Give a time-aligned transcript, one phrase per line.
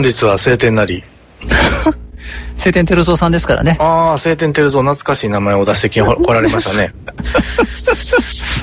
[0.00, 1.04] 本日は晴天なり。
[2.56, 3.76] 晴天照蔵さんですからね。
[3.78, 6.94] ああ、晴天照蔵、懐かしい名前を出してき 来られましたね。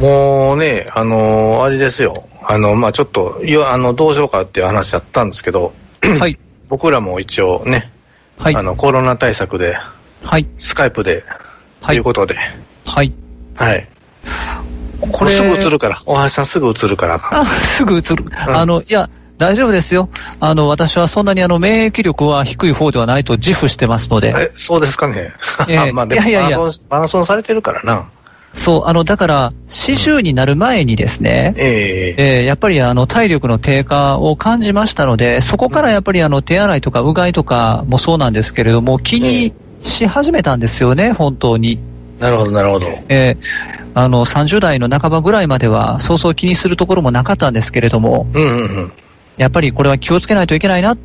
[0.02, 2.28] もうね、あのーあれですよ。
[2.42, 5.74] あの、まあちょっと、いや、あの、どうしようかっていう話だったんですけど、
[6.20, 6.40] はい。
[6.70, 7.92] 僕らも一応ね、
[8.40, 8.64] はいあ。
[8.64, 9.78] の、コロナ対策で、
[10.24, 10.48] はい。
[10.58, 11.24] スカイプで、
[11.82, 12.36] はいということで、
[12.84, 13.14] はい。
[13.54, 13.88] はい。
[15.12, 17.22] これ、すぐ映るから、大橋さんすぐ映るから。
[17.22, 18.26] あ、すぐ映る。
[18.36, 20.10] あの、いや、大丈夫ですよ。
[20.40, 24.34] あの、私はそんなにあの、免疫力は低い方ではないと自負してますので。
[24.36, 25.32] え、そうですかね。
[25.68, 28.06] ええ まあでもいやいやいやマラソン、マラソンされてるからな。
[28.56, 41.80] そう、あの、だから、40になる前にですね、えええーやっぱりあの体力の低下を感じましたので、そこからやっぱりあの手洗いとかうがいとかもそうなんですけれども、気にし始めたんですよね、本当に。
[42.20, 42.88] なるほど、なるほど。
[43.10, 48.92] えーあの30代の半ばぐらいまでは、そうそう気にするところもなかったんですけれども、うんうんうん。
[49.38, 50.98] やっぱりこれは気をつけないといけないなっ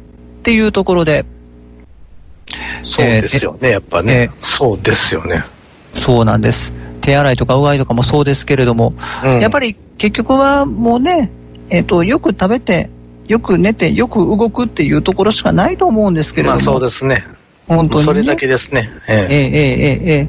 [0.42, 1.24] ていうところで。
[2.82, 5.44] そうですよね、えー、やっぱね、えー、そうですよね。
[5.94, 6.72] そうなんです。
[7.00, 8.94] 手洗いとかうがいとかもそうですけれども、
[9.24, 11.30] うん、やっぱり結局はもうね、
[11.70, 12.90] えっ、ー、と、よく食べて、
[13.28, 16.56] よく寝て、よく動くっていうところしかないと思うんですけれども。
[16.56, 17.24] まあそうですね。
[17.68, 18.90] 本当に、ね、それだけですね。
[19.08, 19.38] えー、えー、え
[20.04, 20.28] え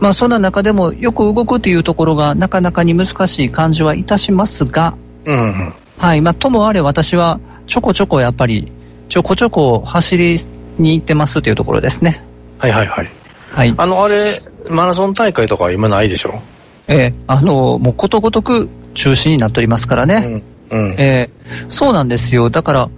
[0.00, 5.72] まあそんな中でもよく動くっていうところがなかなかに難しい感じはいたしますが、うん、
[6.04, 6.20] はい。
[6.20, 8.70] まあともあれ私はちょこちょこやっぱり
[9.08, 10.36] ちょこちょこ走り
[10.78, 12.22] に行ってますというところですね。
[12.58, 13.08] はいはいはい。
[13.52, 13.74] はい。
[13.76, 16.40] あの、あれ、マラソン大会とかは今ないでしょ？
[16.88, 20.42] ええあの、もうことごとく中止になっておりますからね。
[20.70, 20.78] うん。
[20.78, 20.94] うん。
[20.98, 21.30] ええ
[21.68, 22.50] そうなんですよ。
[22.50, 22.90] だから、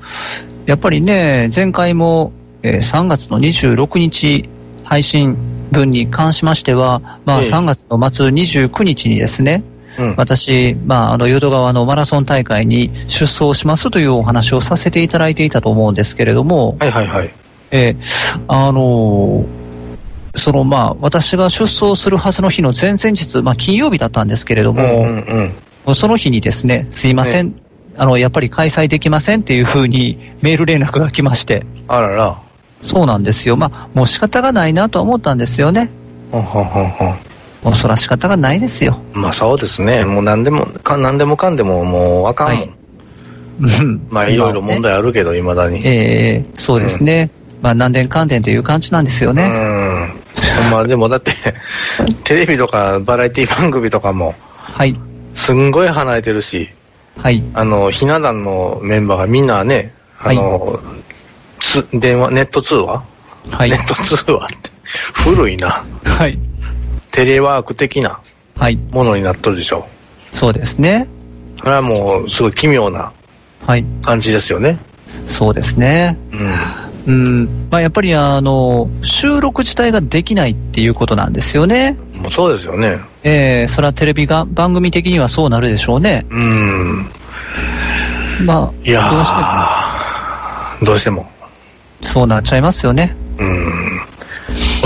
[0.67, 4.49] やっぱりね、前回も、えー3月の26日
[4.83, 5.37] 配信
[5.71, 9.63] 分に関しましては、まあええ3月の末29日にですね、
[9.99, 10.15] うん。
[10.17, 17.31] 私、まあ、あの、淀川のマラソン大会に出走しますというお話をさせていただいていたと思うんですけれども、はいはいはい。
[17.71, 19.67] えーあのー
[20.39, 25.55] その、まあ、私が出走するはずの日の前々日、まあ、金曜日だったんですけれども、うんうん
[25.87, 25.95] うん。
[25.95, 27.55] その日にですね、すいません、
[27.97, 32.39] あの、やっぱり開催できませんっていうふうにメール連絡が来まして、あらら。
[32.81, 33.57] そうなんですよ。
[33.57, 35.89] まあ、もう仕方がないなとは思ったんですよね。
[36.31, 37.17] ほんほんほんほん。
[37.63, 39.01] もうそら仕方がないですよ。
[39.13, 40.05] まあそうですね。
[40.05, 42.47] もう何でも、か何でもかんでももうあかん。
[42.49, 42.71] はい
[43.59, 45.81] うんまあいろいろ問題あるけど、いまだに。
[45.87, 47.31] ええそうですね。
[47.63, 49.49] まあ、南電関電という感じなんですようね。
[49.49, 50.13] ん。
[50.71, 51.33] まあでもだって、
[52.23, 54.95] テレビとかバラエティ番組とかも、はい。
[55.35, 56.69] すんごい離れてるし、
[57.17, 57.43] はい。
[57.55, 60.79] あの、ひな壇のメンバーがみんなね、あの、
[61.61, 63.03] つ電話、ネット通話、
[63.51, 63.77] はいネ。
[63.77, 64.71] ット通話って、
[65.15, 65.83] 古いな。
[66.05, 66.39] はい。
[67.17, 68.21] テレワーク的な
[68.59, 68.77] はい。
[68.91, 69.87] ものになっとるでしょ。
[70.35, 71.07] そうですね。
[71.61, 73.11] これはもう、すごい奇妙な
[73.67, 73.85] はい。
[74.03, 74.79] 感じですよね。
[75.27, 76.19] そうですね。
[77.07, 77.15] うん。
[77.15, 77.69] うん。
[77.71, 81.97] まあ、やっぱりあの、収録自体ができないっていうことなんですよね。
[82.15, 82.99] もうそうですよね。
[83.25, 86.27] ええそれはテレビが、番組的にはそうなるでしょうね。
[86.29, 87.11] うん。
[88.45, 91.31] まいやあ、どうしても、ーどうしても。
[92.03, 93.17] そうなっちゃいますよね。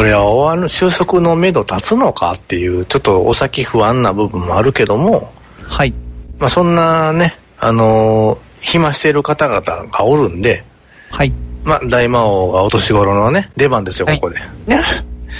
[0.00, 0.04] うん。
[0.04, 5.94] これは終わる収束のめど立つのかっていう、ちょっとお先不安な部分もあるけども、はい。
[6.38, 10.64] まあそんなね、あのー暇している方々がおるんで、
[11.10, 11.32] はい。
[11.64, 14.40] まあ大魔王がお年頃のね、出番ですよ、はいここで。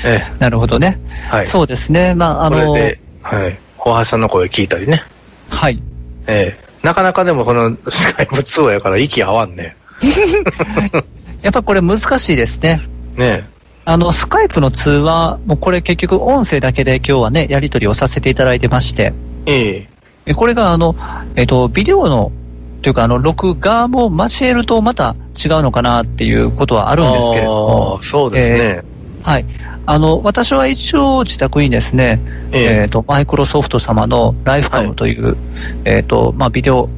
[0.05, 0.99] えなるほどね。
[1.27, 1.47] え、はい。
[1.47, 2.15] そうですね。
[2.15, 3.59] まあ、あの、これで、はい。
[3.79, 5.03] 大橋さんの声聞いたりね。
[5.49, 5.83] はい。
[6.27, 6.65] ええ。
[6.83, 9.77] なかなかでもこのスカイプ通話やから息合わんね。
[11.43, 12.81] やっぱこれ難しいですね。
[13.17, 13.47] ね
[13.85, 19.13] あの、スカイプの通話、もうこれ結局音声だけで今日はね、やり取りをさせていただいてまして、
[19.47, 19.53] え。
[19.53, 19.89] ええ。
[20.27, 20.95] えこれがあの、
[21.35, 22.31] えっと、ビデオの、
[22.83, 28.83] というかあの、録画も交えるとまた違うのかなっていうことはあるんですけれどもそうですね。
[29.23, 29.45] はい。
[29.87, 32.21] あの、私は一応自宅にですね、
[32.53, 35.37] ええっ、と、マイクロソフト様のライフカムという、
[35.85, 36.89] えっ、と、まあ、ビデオ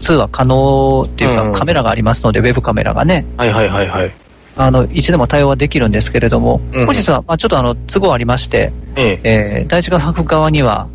[0.00, 4.12] 通話可能っていうか、うんカメラがありますので、ウェブカメラがね、はいはいはいはい。
[4.56, 9.60] あの、いつでも対応はできるんですけれども、うん本日は、まあ、ちょっとあの、都合ありまして、ええ。
[9.60, 10.88] えー、第一画伯側には、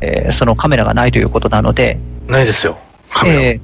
[0.00, 1.98] えーそのカメラがないということなので、
[2.28, 2.78] ないですよ。
[3.10, 3.42] カメラ。
[3.42, 3.60] えー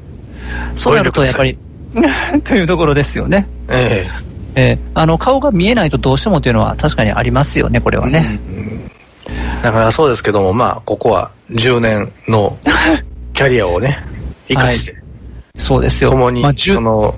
[0.76, 1.56] そうなるとやっぱり、
[2.44, 3.46] というところですよね。
[3.68, 4.06] え
[4.54, 8.10] えーあの、顔が見えないとどうしてもというのは確かにありますよね、これはえ。
[8.10, 8.40] ね。
[8.48, 8.62] うん
[9.62, 12.58] だからそうですけども、まあ、ここは10年の
[13.32, 13.98] キャリアをね、
[14.48, 14.96] 生かして、
[15.56, 16.10] そうですよ。
[16.10, 17.14] 共にまあ、10その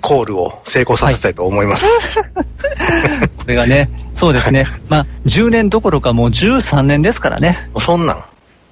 [0.00, 1.86] コールを成功させたいと思います。
[3.38, 4.66] これがね、そうですね。
[4.88, 7.68] まあ、10年どころかもう13年ですからね。
[7.78, 8.24] そんなん。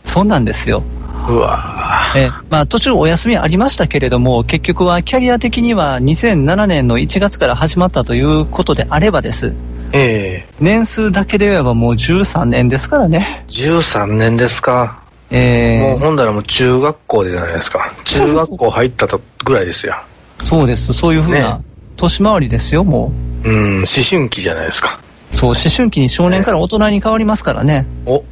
[0.04, 0.82] そんなんですよ。
[1.28, 9.54] うわえーまあ、途中お休みありましたけれども、結局はキャリア的には2007年の1月から始まったということであればです。
[9.92, 13.44] ええ年数だけで言えばもう13年ですからね。
[13.48, 15.00] 13年ですか。
[15.30, 17.92] えーもうほんだらもう中学校でじゃないですか。
[18.04, 19.96] 中学校入ったとぐらいですよ。
[20.40, 20.92] そうです。
[20.92, 21.64] そういうふうなね
[21.96, 23.12] 年回りですよ、も
[23.44, 24.98] うん、思春期じゃないですか。
[25.32, 25.34] う。
[25.34, 27.86] そう、思春期に少年から大人に変わりますからね。
[28.06, 28.24] お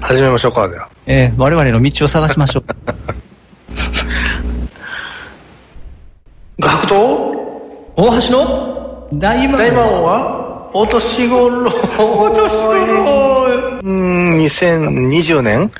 [0.00, 0.88] 始めましょうか、では。
[1.06, 2.64] えー我々の道を探しましょう。
[6.60, 6.96] 学徒
[7.96, 9.08] 大橋の？
[9.14, 10.70] 大魔大魔王は？
[10.72, 11.72] お年頃。
[11.98, 13.80] お年頃。
[13.82, 15.70] うん、2020年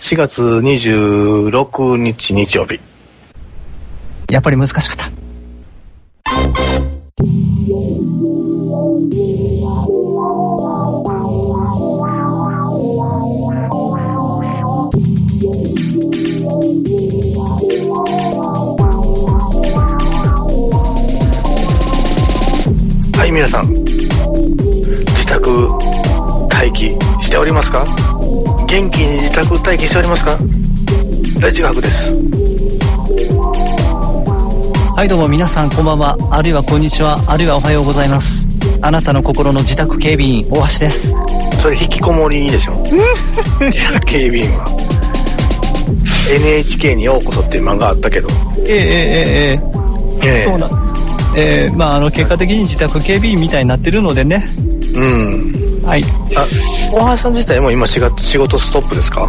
[0.00, 2.80] ？4月26日日曜日。
[4.30, 5.10] やっぱり難しかった。
[23.18, 23.74] はい、皆さん。
[23.74, 25.50] 自宅
[26.48, 26.90] 待機
[27.22, 27.84] しておりますか？
[28.68, 30.38] 元気に自宅待機しておりますか？
[31.40, 32.49] 大地学です。
[35.00, 36.14] はいどうも皆さんこんばんは。
[36.30, 37.18] あるいはこんにちは。
[37.26, 38.46] あるいはおはようございます。
[38.82, 41.14] あなたの心の自宅警備員大橋です。
[41.62, 42.72] それ引きこもりでしょ？
[43.64, 44.66] 自宅警備員は。
[46.30, 48.28] NHK にようこそっていう漫画あったけど。
[48.68, 49.58] ええ
[50.22, 50.42] ええええ。
[50.42, 51.38] そうなんです。
[51.38, 54.46] えー、まああの結果的に自宅警備員みたいになってるのでね。
[54.94, 55.59] うん。
[55.84, 56.04] はい。
[56.36, 56.46] あ、
[56.92, 59.28] 大橋さん自体も今仕事仕事ストップですか？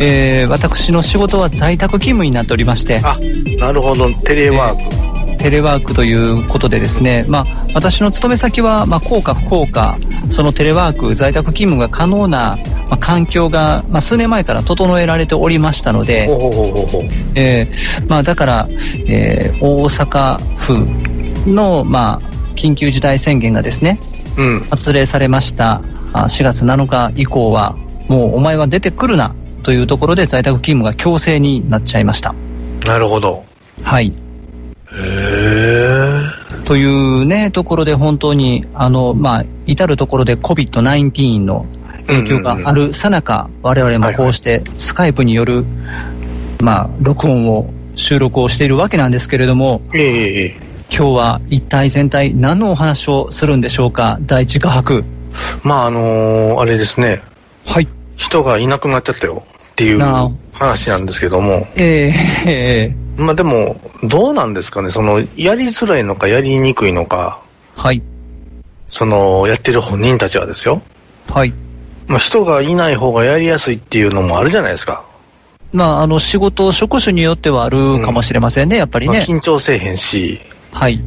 [0.00, 3.18] えー、私の仕事は在宅勤務になっておりまして、あ、
[3.58, 4.10] なるほど。
[4.20, 5.38] テレワーク。
[5.38, 9.96] テレワークということでですね、まあ、私の勤め先は、まあ、効か不効か、
[10.30, 12.58] そのテレワーク、在宅勤務が可能な、
[12.88, 16.28] まあ、環境が、まあ、数年前から整えられておりましたので。
[17.36, 18.68] えーまあ、だから、
[19.06, 24.07] えー大阪府の、まあ、緊急事態宣言がですね、うん。
[24.70, 25.82] 発令されました
[26.12, 27.76] あ4月7日以降は、
[28.08, 32.34] もうお前は出てくるなというところで在宅勤務が強制になっちゃいました。
[32.86, 33.44] なるほど。
[33.82, 34.08] はい。
[34.08, 34.12] へ
[34.92, 36.08] え。
[36.64, 41.66] というね、ところで本当に、あの、まあ、至るところで COVID-19 の
[42.06, 45.64] 影響があるさなか、我々もこうしてスカイプによる、
[46.60, 50.67] まあ、録音を、収録をしているわけなんですけれども、ええええ。
[50.90, 54.18] 今日は一体全体何のお話をするんでしょうか？
[54.22, 55.04] 第一画伯。
[55.62, 57.22] まああのーあれですね。
[57.66, 57.88] はい。
[58.16, 60.00] 人がいなくなっちゃったよっていう
[60.52, 61.68] 話なんですけども。
[61.76, 62.12] えー、
[62.46, 64.90] えまあでも、どうなんですかね？
[64.90, 68.02] その、やりづらいのかやりにくいのか、ー、はい。
[68.88, 70.82] その、やってる本人たちはですよ。
[71.28, 71.52] はい。
[72.06, 75.04] まあ人がいない方がやりやすいっていうのもあるじゃないですか。
[75.70, 79.22] まあ、あの、仕事、職種によってはあるかもしれませんね、やっぱりまあね。
[79.22, 80.40] 緊張せえへんし。
[80.72, 81.00] はい。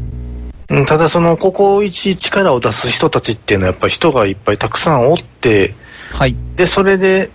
[0.69, 5.73] うんただその、ここ一力を出す人たちっていうのはやっぱり人がいっぱいたくさんおって、
[6.13, 6.35] はい。
[6.55, 7.29] で、それで、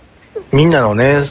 [0.51, 1.23] みんなのね、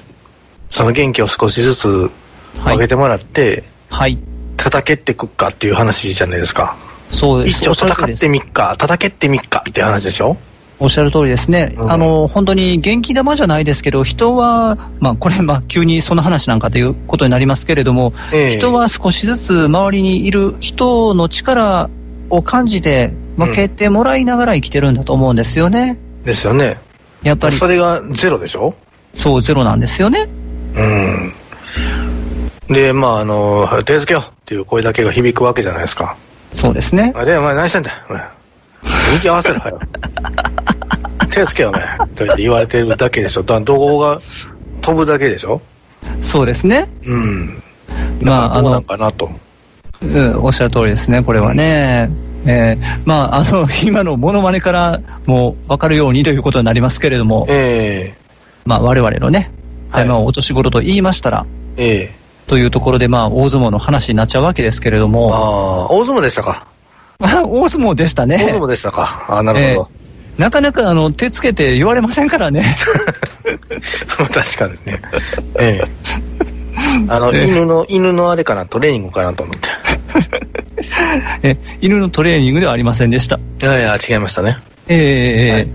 [0.71, 2.11] その元気を少しずつ
[2.59, 4.19] はい上げてもらって、はい。
[4.57, 6.77] 叩けってくっかっていう話じゃないですか。
[7.11, 7.63] そうです。
[7.63, 10.37] 一応叩ってみっか、叩けってみっかっていう話でしょ？
[10.79, 11.75] おっしゃる通りですね。
[11.79, 21.89] うんあの、本当に元気玉じゃないですけど、人は、まあ、これ、まあ、急にその話なんかということになりますけれども、ええ人は少しずつ周りにいる人の力
[22.29, 25.99] を感じて、分けてもらいながら生きてるんだと思うんですよね。
[26.25, 26.79] ですよね。
[27.23, 28.75] やっぱりそ、れがゼロでしょ？
[29.15, 30.29] そう、ゼロなんですよね。
[30.75, 32.75] うん。
[32.75, 36.17] で、まあ、あの、手付けよっていう声だけが響くわけじゃないですか。
[36.53, 37.13] そうですね。
[37.17, 37.97] あ、で、お前何してんだよ、
[38.87, 39.17] お前。
[39.17, 39.81] 息合わせろ、はよ。
[41.31, 41.99] 手付けよ、お前。
[42.29, 43.43] と言われてるだけでしょ。
[43.43, 44.21] だ怒号が
[44.81, 45.61] 飛ぶだけでしょ
[46.23, 46.89] そうですね。
[47.05, 47.63] うん。
[48.21, 49.31] まあまあ、どうなんかなと。
[50.03, 52.11] うん、おっしゃる通りですね、これはね。
[52.49, 58.15] えーまあ、あの、今のモノマネからも分かるようにということになりますけれども、え
[58.65, 59.51] まあ、我々のね、
[59.91, 66.67] はいまあ、お年頃と言いましたら、えええというところで、まあ、大相撲の話になっちゃうわけですけれどあも、あ、大相撲でしたか。
[67.21, 68.61] 大相撲でしたね大相。
[68.61, 69.25] 撲でしたか。
[69.29, 69.89] ああ、なるほど。
[70.39, 72.77] なかなか、あの、手つけて言われませんからね。
[74.33, 75.01] 確かにね。
[75.59, 75.89] ええ。
[77.09, 79.71] あの、犬の、犬のあれかな、トレーニングかなと思って。
[81.43, 83.39] え犬のトレーニングではありませんでした。
[83.63, 84.59] いやいや、違いましたね。
[84.89, 85.69] ええはい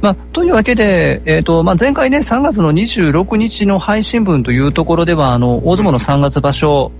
[0.00, 6.90] まあ、というわけで、えっ、と、まあ、前回ね、3月の26日の配信分というところでは、あの、大相撲の3月場所、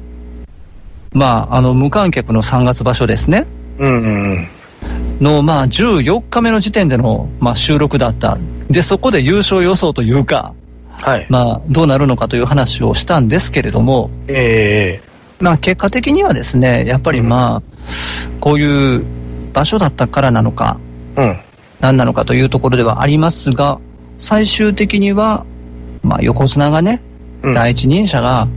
[1.12, 3.47] まあ、あの、無観客の3月場所ですね。
[3.78, 4.49] うんうんうん。
[5.20, 8.38] の、まあ、14日目の時点での、まあ、収録だった。
[8.70, 10.54] で、そこで優勝予想というか、
[10.90, 17.62] はい、まあ、どうなるのかという話をしたんですけれども、えー、まあ、結果的にはですね、やっぱりまあ、
[18.40, 19.04] こういう
[19.52, 20.78] 場所だったからなのか、
[21.16, 21.37] うん、
[21.80, 23.78] 何なのかというところではありますが、
[24.18, 25.47] 最終的には、
[26.02, 27.00] まあ、横綱がね、
[27.42, 28.49] うん、第一人者が、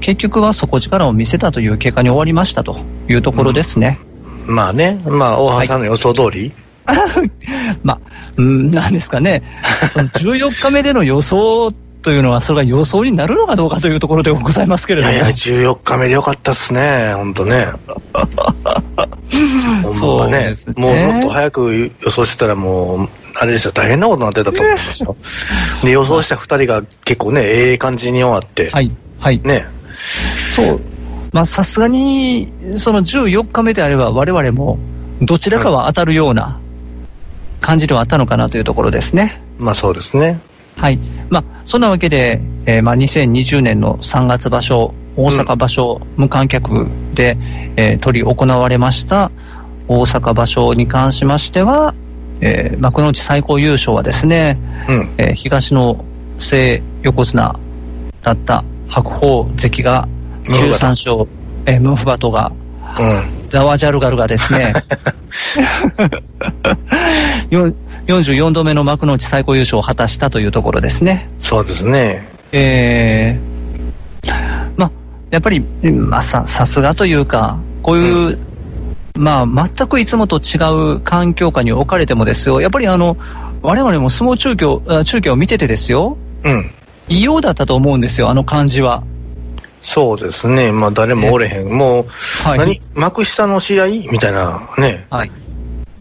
[0.00, 3.98] 結局は底力を見せたという結果に終わりましたというところですね。
[4.00, 4.11] うん、
[4.46, 6.52] まあね、まあ、大橋さんの予想通り、
[6.86, 7.30] はい、
[7.82, 7.98] まあ、
[8.36, 9.42] うん、なんですかね、
[9.92, 11.72] その14日目での予想
[12.02, 15.12] というのは、それが予想になるのかどうかというところでございますけれども。
[15.12, 17.68] いやいや、14日目でよかったっすね、本当 ね。
[19.94, 20.74] そうですね。
[20.76, 25.16] もうもっと早く予想してたらもう、あれですよ、大変なことになってたと思いますよ。
[25.84, 28.70] で、予想した2人が結構ね、ええ感じに終わって。
[28.70, 28.90] はい。
[29.20, 29.40] はい。
[29.44, 29.66] ね。
[30.54, 30.80] そう。
[31.32, 34.78] まあ、さすがに、その14日目であれば、我々も、
[35.20, 36.58] どちらかは当たるような
[37.60, 39.40] 感じではあったのかなというところですね。
[39.58, 40.38] まあ、そうですね。
[40.76, 40.98] はい。
[41.30, 47.36] まあ、そんなわけで、えー、まあ、2020年の3月場所、大阪場所、無観客で、
[47.76, 49.30] えー、取り行われました
[49.88, 51.94] 大阪場所に関しましては、
[52.40, 54.58] えー、幕内最高優勝はですね、
[54.88, 56.04] うん、えー、東の
[56.38, 57.58] 正横綱
[58.22, 60.08] だった白鵬関が
[60.44, 61.28] 13勝、
[61.66, 62.52] えー、ムンフバトが、
[62.98, 64.74] うん、ザワジャルガルがですね
[68.06, 71.28] 44度目の幕内最高優勝を果たしたというところですね。
[71.38, 72.26] そうですね。
[72.52, 74.32] えー、
[74.76, 74.90] まあ、
[75.30, 78.52] やっぱり、まあ、さ、さすがというか、こういう、うん
[79.14, 80.56] まあ、全くいつもと違
[80.96, 83.16] う環境下に置かれてもですよ、やっぱりあの、
[83.60, 86.70] 我々も相撲中継中継を見ててですよ、うん。
[87.08, 89.04] 異様だったと思うんですよ、あの感じは。
[89.82, 91.66] そうですね、まあ誰もおれへん。
[91.66, 92.06] もう、
[92.44, 92.82] はい、何？
[92.94, 93.86] 幕下の試合？
[94.10, 95.30] みたいなね、はい。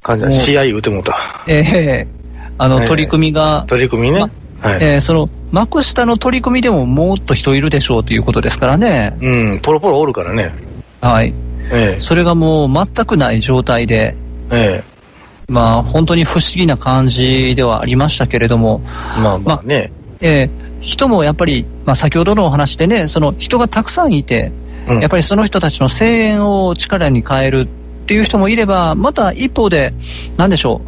[0.03, 1.17] 感じ試合言うてもた。
[1.47, 3.65] ええー、あの、取り組みが。
[3.67, 4.19] 取り組みね。
[4.61, 9.17] ま、はい、えー、その、幕下の取り組みでももっと人いるでしょうということですからね。
[9.21, 10.53] うん、ポロポロおるからね。
[11.01, 11.33] はい。
[11.71, 14.15] ええ、それがもう全くない状態で、
[14.51, 18.79] ええ、まあ本当に不思議な感じではありましたけれども、
[19.23, 19.91] まあまあね。
[19.93, 20.49] まあ、ええ、
[20.81, 24.51] 人もやっぱり、まあ先ほどのお話でね、その人がたくさんいて、
[24.87, 29.93] うん、やっぱりその人たちの声援を力に変えるっていう人もいれば、また一方で、
[30.37, 30.81] なんでしょ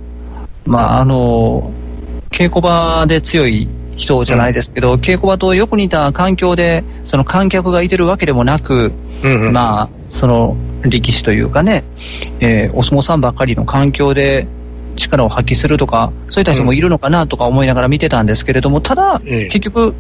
[0.65, 1.71] う、まああの、
[2.29, 8.91] 稽古場で強い人じゃないですけど、うん、稽古場とよく似た環境で、その観客がいてるわけでもなく、
[9.23, 11.83] うんうん、まあ、その力士というかね、
[12.39, 14.47] えー、お相撲さんばっかりの環境で
[14.95, 19.93] 力を発揮するとか、そういった人もいるのかなとか思いながら見てたんですけれども、ただ、結局、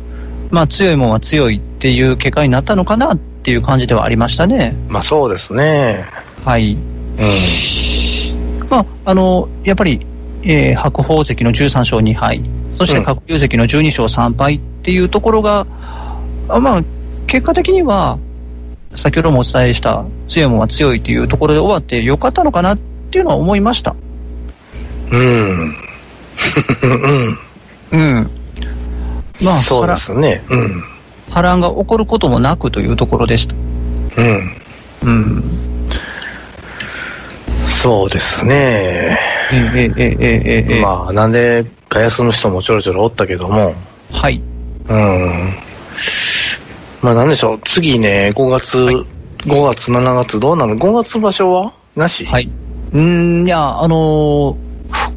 [0.51, 4.75] まあ強いもんは強いっていう結果になったのかなっていう感じではありましたね。
[4.87, 6.05] まあそうですね。
[6.43, 6.73] はい。
[6.73, 8.69] うん。
[8.69, 10.05] まあ、あの、やっぱり、
[10.43, 15.65] えー、白鵬関の13勝2敗、そして角竜関の12勝3敗っていうところが、
[16.49, 16.83] うん、まあ、
[17.27, 18.17] 結果的には、
[18.95, 23.95] 先ほどもお伝えした強いもんは強いというところで終わってよかったのかなっていうのは思いました。
[25.11, 25.75] うん。
[27.91, 28.29] うん。
[29.41, 30.43] まあ、そうですね。
[30.49, 30.83] うん。
[31.29, 33.55] 波乱が起こることもなくというところでした。
[34.17, 34.55] うん。
[35.03, 35.43] うん。
[37.67, 39.19] そうですね。
[39.51, 43.75] ええええええまあ、なんでか休む人もちょろちょろおったけども。
[44.11, 44.41] はい。
[44.89, 45.53] うん。
[47.01, 49.05] まあなんでしょう、次ね、5月、はい、5
[49.75, 51.73] 月、7月、どうなの ?5 月場所は？
[51.95, 52.25] なし？
[52.25, 52.49] はい。
[52.93, 54.55] うん、いや、あのー、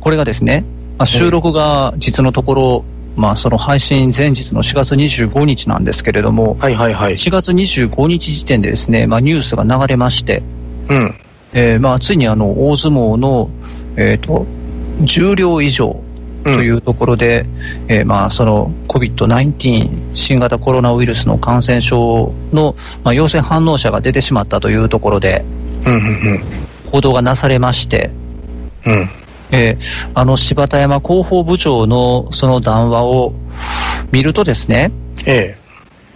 [0.06, 0.64] これがですね、
[0.98, 2.84] まあ、収録が実のところ、
[3.16, 7.14] まあその配信前日の4月25日なんですけれども、はいはいはい。
[7.14, 10.44] 4月25日時点でですね、まあニュースが流れまして、
[10.88, 11.14] うん。
[11.54, 13.50] えー、まあついにあの、大相撲の、
[13.96, 14.46] えっ、ー、と、
[15.00, 16.00] 重量以上、
[16.44, 25.44] というところで、うん、えー、まあその COVID-19 新型コロナウイルスの感染症の、まあ、陽性反応者が出てしまったというところで、
[26.92, 28.12] 報道がなされまして、
[28.86, 29.08] うん、
[29.50, 33.33] えー、あの柴田山広報部長のその談話を
[34.11, 34.91] 見るとですね、
[35.26, 35.57] え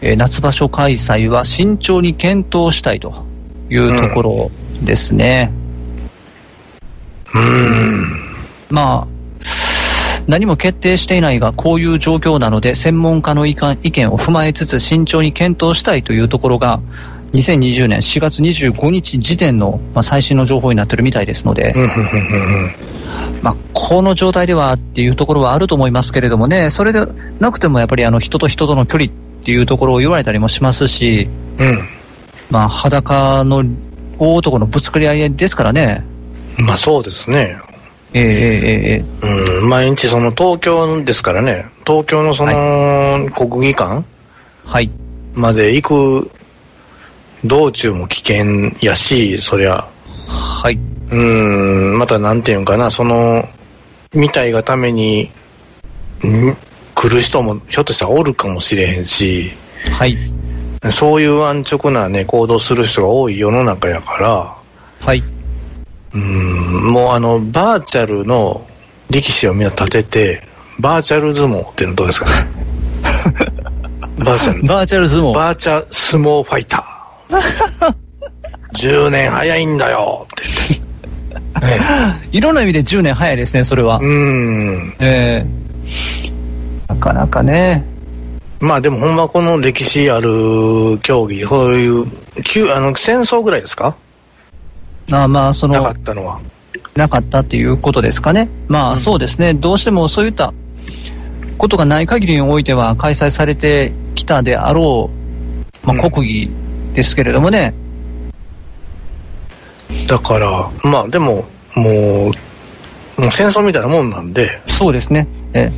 [0.00, 0.12] え。
[0.12, 3.24] ー、夏場所開催は慎重に検討したいと
[3.68, 4.50] いうところ
[4.82, 5.52] ですね。
[7.32, 8.04] うん、
[8.68, 9.20] まあ
[10.26, 16.80] 何も決定していないが、こういう状況なので、専門家の意見を踏まえつつ慎重に検討したいというところが、
[17.32, 21.74] 2020年4月25日時点の、まあ、最新の情報になってるみたいですので、
[23.42, 27.06] まあ、この状態ではっていうところはあると思いますけれどもね、それで
[27.38, 29.14] なくてもやっぱりあの人と人との距離っ
[29.44, 31.80] ていうところを言われたりもしますし、うん、
[32.50, 33.64] まあ、裸の
[34.18, 36.04] 大男のぶつかり合いですからね。
[36.58, 37.58] まあそうですね。
[38.12, 44.04] ええええうん、毎日その東京ですからね、東京のそのの国技館
[44.64, 44.90] はい。
[45.34, 45.84] まで行
[46.24, 46.30] く
[47.44, 49.86] 道中も危険やし、そりゃ。
[50.62, 50.74] はい。
[50.74, 51.16] うー
[51.94, 53.48] ん、またなんていうんかな、その、
[54.12, 55.30] 見たいがために、
[56.22, 56.54] ん
[56.94, 59.52] 来る人もひょっとしたらおるかもしれへんし、
[59.90, 60.18] はい。
[60.90, 64.54] そういう安直なね、行動する人が多い世の中やから、
[65.00, 65.24] はい。
[66.12, 68.66] うーん、もうあの、バーチャルの
[69.08, 70.42] 力士をみんな立てて、
[70.78, 72.46] バーチャル相撲っていうのどうですかね？
[74.24, 74.62] バーチャル。
[74.64, 75.34] バーチャル相撲。
[75.34, 77.94] バーチャ相撲ファイター。
[78.74, 80.70] 10年早いんだよっ
[81.60, 81.66] て。
[81.66, 81.80] ね
[82.32, 83.98] いろんな意味で10年早いですね、それは。
[83.98, 84.94] うーん。
[85.00, 86.30] ええ
[86.88, 87.84] なかなかね。
[88.60, 92.06] まあでもほんまこの歴史ある競技、そういう、
[92.44, 93.94] 旧あの戦争ぐらいですか？
[95.12, 96.38] あまあ、そなかの、ったのは。
[96.94, 98.48] なかったっていうことですかね。
[98.68, 99.54] まあ、うんそうですね。
[99.54, 100.52] どうしてもそういった
[101.58, 105.10] ことがない限りにおいては開催されてきたであろ
[105.82, 106.50] う、まあ、うん国技
[106.94, 107.74] ですけれどもね。
[110.10, 111.44] だから、まあでも、
[111.76, 112.32] も
[113.16, 115.28] う、もう戦争みたいなもんなんで、そうですね。
[115.54, 115.70] え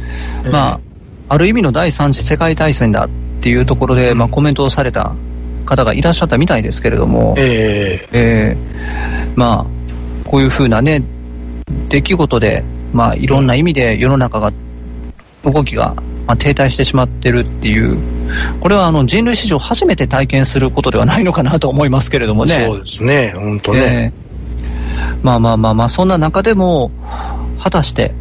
[0.47, 0.49] え。
[0.49, 0.81] ま
[1.29, 3.09] あ、ある意味の第三次世界大戦だっ
[3.43, 5.13] ていうところで、まあ、コメントをされた
[5.67, 8.57] 方がいらっしゃったみたいですけれども、ええ。
[8.57, 11.03] ーまあ、こういうふうなね、
[11.91, 14.51] 出来事で、まあ、いろんな意味で世の中が、
[15.45, 15.95] 動きが、
[16.27, 17.99] まあ、停滞してしまってるっていう、
[18.61, 22.65] これはあの人類史上初めて体験することではないのかなと思いますけれどもね。
[22.67, 24.15] そうですね、本当ね。
[25.13, 26.91] えーまあまあまあまあ、そんな中でも、
[27.61, 28.15] 果たして、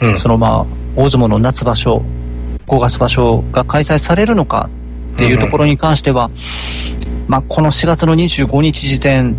[0.00, 0.18] うん。
[0.18, 0.66] そのまあ、
[0.96, 2.02] 大相撲の夏場所、
[2.66, 4.68] 5月場所が開催されるのか
[5.14, 6.30] っていうところに関しては、
[7.28, 9.36] まあ、この4月の25日時点、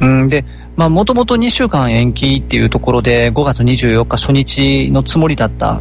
[0.00, 0.44] うんで、
[0.76, 5.80] まあ、もともと2週間延期っていうところで、5月24日初日のつもりだったっ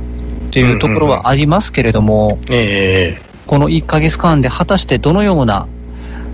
[0.51, 5.67] ていうところはありますけれども、えこの1ヶ月間で果たしてどのような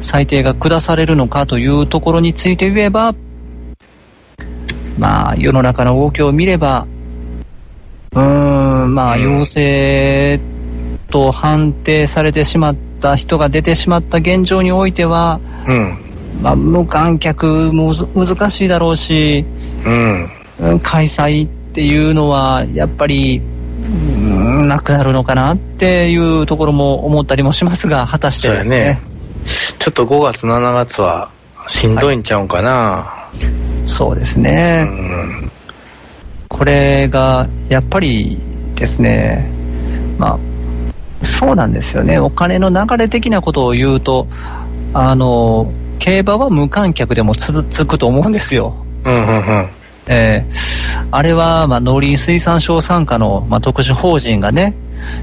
[0.02, 3.15] 裁定が下されるのかというところについて言えば、
[5.00, 6.86] まあ、世の中の動きを見れば、
[8.12, 8.22] うー
[8.86, 10.40] ん、まあ、うん陽性
[11.10, 15.98] と判定されてしまった人が出てしまった現状においては、えうん。
[16.42, 19.46] まあ、無観客もず難しいだろうし、
[19.86, 20.30] うん。
[20.60, 23.42] うん開催っていうのは、やっぱり、う
[24.28, 28.80] んなくなるのかなっていうところも思ったりもしますが、果たしてですね。
[28.80, 29.02] ね
[29.80, 31.30] ちょっと5月、7月は
[31.68, 33.18] しんどいんちゃうんかな。
[33.86, 34.84] そうですうね。
[34.84, 35.52] ん。
[36.48, 38.38] これが、やっぱり
[38.76, 39.50] ですね、
[40.18, 40.38] ま
[41.22, 42.20] あ、そうなんですよね。
[42.20, 44.28] お金の流れ的なことを言うと、
[44.94, 48.74] あの、競馬は無観客でも続くと思うんですよ。
[49.06, 49.68] うんうんうん。
[50.08, 50.80] えー
[51.12, 54.76] あれは、まあ、農林水産省傘下の、まあ、特殊法人がね、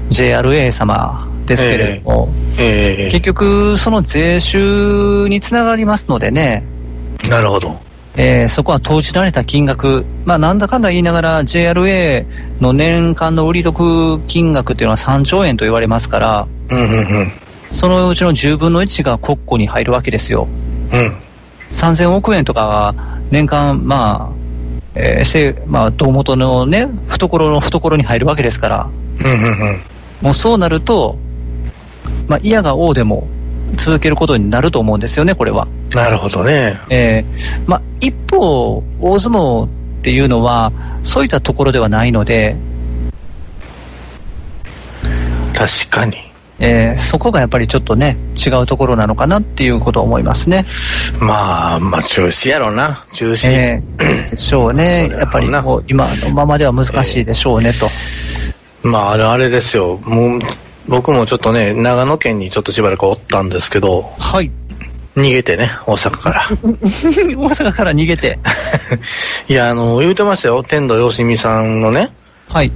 [0.09, 6.63] JRA 様ですけれども、ええ結局、その税収につながりますのでね、
[7.29, 7.79] なるほど。
[8.19, 12.25] えーそこは投じられた金額、まあ、なんだかんだ言いながら JRA
[12.59, 17.31] の年間の売り得金額っていうのは3兆円と言われますから、うんうんうん。
[17.71, 20.47] そのうちの10分の1が国庫に入るわけですよ。
[20.91, 21.15] うん。
[21.71, 24.35] 3000億円とかが年間、まあ、
[24.95, 29.81] えーせまあ、胴元のね、懐の懐に入るわけですから、うんうんうん。
[30.21, 31.17] もうそうなると、
[32.27, 33.27] まあ、嫌が王でも
[33.75, 35.67] 続けることになると思うんですよね、これは。
[35.93, 36.77] なるほどね。
[36.89, 39.69] えーまあ、一方、大相撲っ
[40.01, 40.71] ていうのは、
[41.03, 42.55] そういったところではないので、
[45.53, 46.27] 確かに。
[46.59, 50.65] えーそこがやっぱりちょっとね、違うところなのかなっていうことを思いますね。
[51.19, 53.05] まあ、まあ、中止やろな。
[53.13, 53.49] 中止。
[53.51, 55.09] えー でしょうね。
[55.09, 55.83] やっぱり今の
[56.33, 57.89] ままでは難しいでしょうね、と。
[58.83, 59.99] まあ、あれ、あれですよ。
[60.03, 60.39] もう、
[60.87, 64.51] 僕もちょっとね、長野県にちょっとしばらくおったんですけど、はい。
[65.15, 66.47] 逃げてね、大阪から。
[66.53, 68.39] 大阪から逃げて。
[69.49, 70.63] いや、あの、言うてましたよ。
[70.63, 72.11] 天童よしみさんのね、
[72.49, 72.71] はい。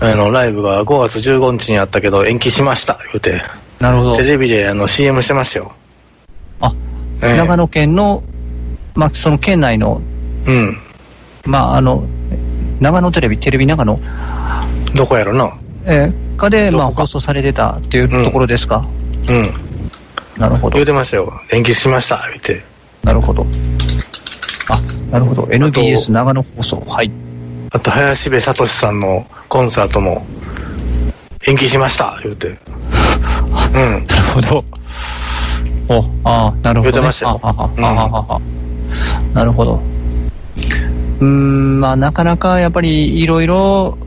[0.00, 3.42] あの、ライブが5月15日にあったけど、延期しました、言うて。
[3.78, 4.24] なるほどテ。
[4.24, 5.72] レビであの CM してましたよ。
[6.60, 6.72] あ、
[7.22, 8.22] ええ長野県の、
[8.94, 10.02] まあ、その県内の、
[10.46, 10.76] うん。
[11.46, 12.04] まあ、あの、
[12.80, 13.98] 長野テレビ、テレビ長野、
[14.94, 15.52] どこやろな。
[15.86, 18.86] えー、かで、まあ、放送されてたっていうところですか。
[19.28, 19.52] うん。
[20.38, 20.86] なるほど言う。
[20.86, 21.32] てましたよ。
[21.52, 22.64] 延期しました、言うて。
[23.02, 23.46] なるほど。
[24.68, 25.46] あ、なるほど。
[25.50, 26.82] NBS 長野放送。
[26.86, 27.10] はい。
[27.70, 30.24] あと、林部聡さんのコンサートも、
[31.46, 32.48] 延期しました、言うて。
[33.74, 34.04] うん。
[34.06, 34.64] なるほど。
[35.88, 36.90] お、ああ、なるほど、ね。
[36.90, 38.40] 言ってましたよあああうんあああ
[39.34, 39.80] なるほど。
[41.20, 43.98] うーん、まあ、なかなかやっぱりいろいろ、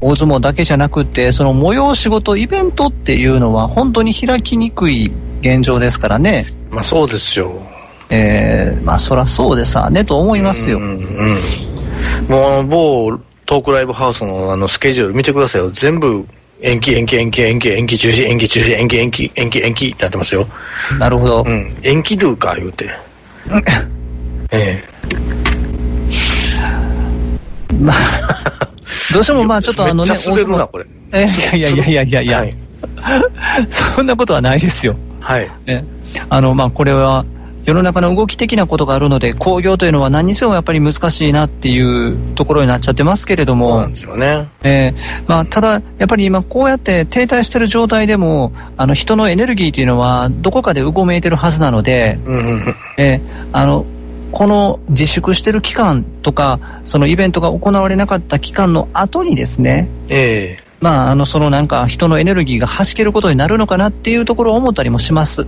[0.00, 6.46] 大相撲だけじゃなくて、その催し事、イベントっていうのは本当に開きにくい現状ですからね。
[6.70, 7.60] まあそうですよ。
[8.08, 10.78] えー、まあそらそうでさねと思いますよ。
[10.78, 15.70] うん、うん、もう某トークライブハウスのあのスケジュール見てくださいよ。
[15.70, 16.26] 全部
[16.62, 20.46] 延期延期延期延期延期中止延期中止延期延期延期延期ってなってますよ。
[20.98, 21.44] なるほど。
[21.46, 21.76] うん。
[21.82, 22.90] 延期ドゥか言うて。
[24.50, 24.84] ええ。
[27.80, 28.69] まあ
[29.12, 30.86] どうしてもまあちょっとあのね、滑るな、これ。
[31.12, 32.56] えいやいやいやいやいや、はい、
[33.96, 34.96] そんなことはないですよ。
[35.20, 35.50] はい。
[35.66, 35.84] え
[36.28, 37.24] あの、まあこれは、
[37.64, 44.48] 世の中の動き的なことがあるので、工業というのは何にせよやっぱり難しいなっていうところになっちゃってますけれども、そうなんですよね。
[44.62, 53.84] えー、まあ、ただ、やっぱり今こうやって停滞してる状態でも、あの、人のエネルギーというのはどこかでうごめいてるはずなので、うんうん、えー、あの、
[54.32, 65.46] この自粛してる期間とか、そのイベントが行われなかった期間の後にですね、ええー、まあ、あの、そのなんか人のエネルギーが弾けることになるのかなっていうところを思ったりもします。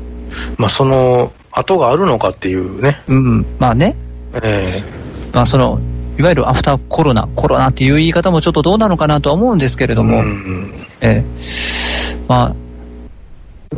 [0.56, 3.02] まあ、その後があるのかっていうね。
[3.08, 3.96] うん、まあね。
[4.34, 5.80] ええー、まあ、その、
[6.18, 12.54] いわゆるアフターコロナ、コロナっていう言い方もちょっとどうなのかなとは思うんですけれども、うん、ええー、ま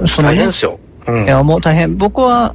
[0.03, 0.79] あ、そのね、大変ですよ。
[1.07, 1.97] うん、いや、もう大変。
[1.97, 2.55] 僕は、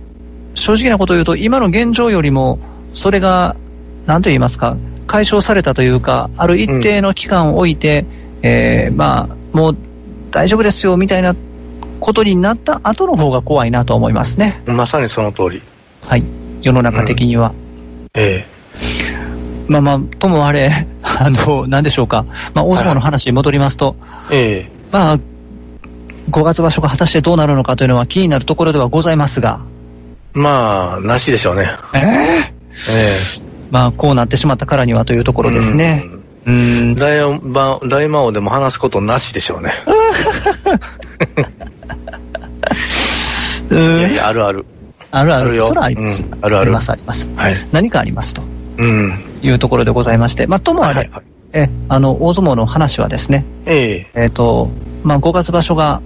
[0.55, 2.59] 正直なことを言うと、今の現状よりも、
[2.93, 3.55] それが、
[4.05, 8.07] 何と言いますか、解消されたというか、ある一定の期間を置いて、うん、
[8.43, 9.77] えー、まあ、もう
[10.31, 11.35] 大丈夫ですよみたいな
[11.99, 14.61] ことになった後の方が怖いなと思いますね。
[14.65, 15.61] まさにその通り。
[16.01, 16.25] はい。
[16.61, 17.49] 世の中的には。
[17.49, 17.55] うん、
[18.15, 18.59] ええ
[19.67, 22.25] まあまあ、ともあれ、 あの、なんでしょうか。
[22.53, 25.19] まあ、大相撲の話に戻りますと、はい、ええまあ、
[26.31, 29.59] 5月場所が果たしてどうなるのかというのは気になるところではございますが、
[30.33, 31.71] まあ、なしでしょうね。
[31.93, 32.05] えー、え
[33.45, 36.03] えまあ、こうなってしまったからにはというところですね。
[36.45, 36.95] うん。
[36.95, 39.73] 大魔大魔王でも話すことなしでしょうね。
[43.71, 44.65] いやいや、あるある。
[45.11, 45.61] あるある。
[45.65, 46.25] それはあります。
[46.41, 46.61] あるある。
[46.61, 47.29] あります、あります。
[47.35, 47.53] はい。
[47.71, 48.41] 何かありますと。
[48.77, 49.13] うん。
[49.41, 50.47] いうところでございまして。
[50.47, 51.09] まあ、ともあれ、
[51.53, 53.45] え、あの、大相撲の話はですね。
[53.65, 54.23] ええ。
[54.23, 54.69] えっと、
[55.03, 56.01] まあ、5月場所が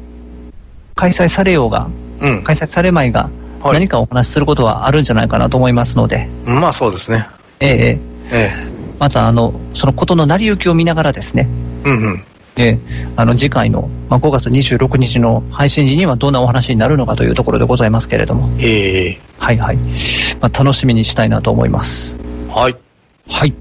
[0.95, 1.88] 開催されようが、
[2.21, 3.29] うん、開催されまいが、
[3.71, 6.28] 何かお話しすることはあるんじゃないかなと思いますので。
[6.45, 7.28] まあそうですね。
[7.60, 7.99] ええ
[8.32, 8.73] ええ。
[8.99, 11.47] またあの、そのことの成り行きを見ながらですね。
[11.86, 12.23] うんうん。
[12.56, 12.78] え
[13.15, 18.49] あの次回の、まあ、5月26日の配信時にはどんなお話になるのかというところでございますけれども。
[18.60, 19.78] ええはいはい。
[20.39, 22.17] まあ、楽しみにしたいなと思います。
[22.49, 22.76] はい。
[23.28, 23.54] はい。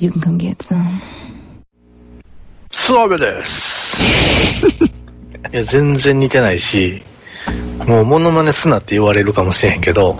[0.00, 0.89] You can come get some.
[2.90, 4.02] スワベです。
[5.52, 7.00] いや、全然似てないし、
[7.86, 10.18] もうモノマネすなって言われるかもしれへんけど。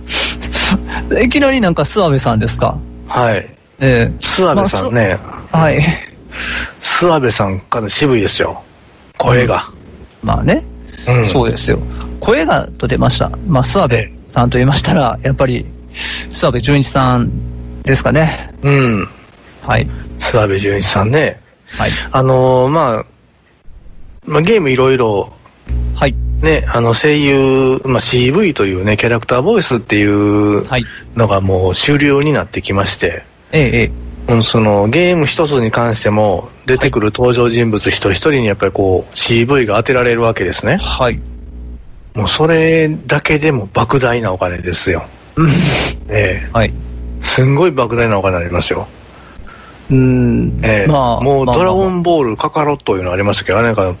[1.24, 2.76] いきなりなんか諏訪部さんですか？
[3.06, 3.36] はい。
[3.80, 5.80] ええー、諏訪部さんね、まあ、はい。
[6.82, 8.62] 諏訪部さんから渋いですよ。
[9.16, 9.70] 声が。
[10.22, 10.62] うん、まあね、
[11.06, 11.78] うん、そうですよ。
[12.20, 13.30] 声がと出ました。
[13.46, 17.30] まあ、諏訪部さんと言いましたら、やっぱり、諏訪部純一さん
[17.84, 18.50] ですかね。
[18.62, 19.08] うん。
[19.66, 19.88] はい。
[20.32, 21.40] 諏訪部純一さんね。
[21.66, 21.90] はい。
[22.10, 23.06] あのー、まあ、
[24.26, 25.32] まあ、ゲームいろいろ、
[25.94, 26.14] はい。
[26.42, 30.64] ね、あの声優、まあ、CV というね、キャラクターボイスっていう
[31.16, 33.90] のがもう主流になってきまして、え
[34.28, 40.76] え、うん、そのゲーム一つに関しても、出てくる登場人物一人一人にやっぱりこう CV が当てられるわけですね。
[40.76, 41.18] はい。
[42.14, 45.06] もうそれだけでも莫大なお金ですよ。
[46.08, 46.72] ええはい。
[47.22, 48.86] すんごい莫大なお金ありますよ。
[49.90, 50.60] うん。
[50.62, 53.94] ええまあ、もうドラゴンボールカカロットいうのありましたけど、あれなんか、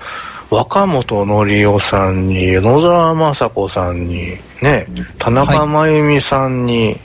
[0.50, 4.86] 若本の夫さんに、野沢雅子さんに、ね、
[5.18, 6.96] 田中真由美さんに、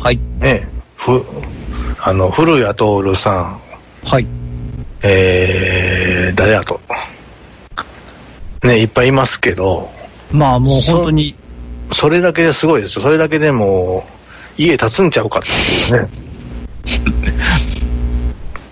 [0.00, 0.18] はい。
[0.40, 1.24] ね、ふ、
[2.00, 3.60] あの、古谷徹さん。
[4.04, 4.26] はい。
[5.02, 6.80] えー、誰やと。
[8.62, 9.90] ね、いっぱいいますけど。
[10.30, 11.34] まあもう本当に。
[11.92, 13.02] それだけですごいですよ。
[13.02, 14.04] それだけでも
[14.56, 16.08] 家建つんちゃうかっていうね。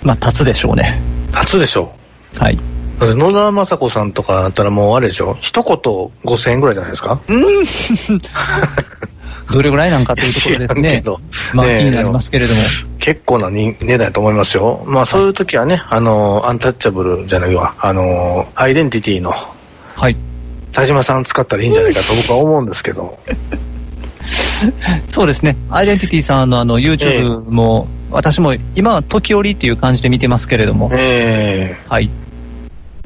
[0.07, 1.01] まあ、立つでしょうね。
[1.33, 1.93] 立つでしょ
[2.37, 2.39] う。
[2.39, 2.59] はい。
[3.01, 5.37] 野沢雅子さんとかだったらもうあれでしょ？
[5.41, 7.21] 一言5000円ぐらいじゃないですか？
[7.29, 7.65] うん
[9.53, 11.03] どれぐらいなんかというところでね。
[11.55, 12.61] まあ、気になりますけれども。
[12.99, 14.83] 結構な値段だと思いますよ。
[14.87, 19.33] まあ、そういう時はね、あの、アンタッチャブルじゃないわ、あの、アイデンティティの、
[19.95, 20.17] はい。
[20.73, 23.19] 田島さん使ったらいいんじゃないかと僕は思うんですけど。
[25.09, 25.57] そうですね。
[25.71, 30.91] アイデンティティさんのあの YouTube も、えー、私も今は時折っていう感じで見てますけれども。
[30.93, 32.11] ええー、はい。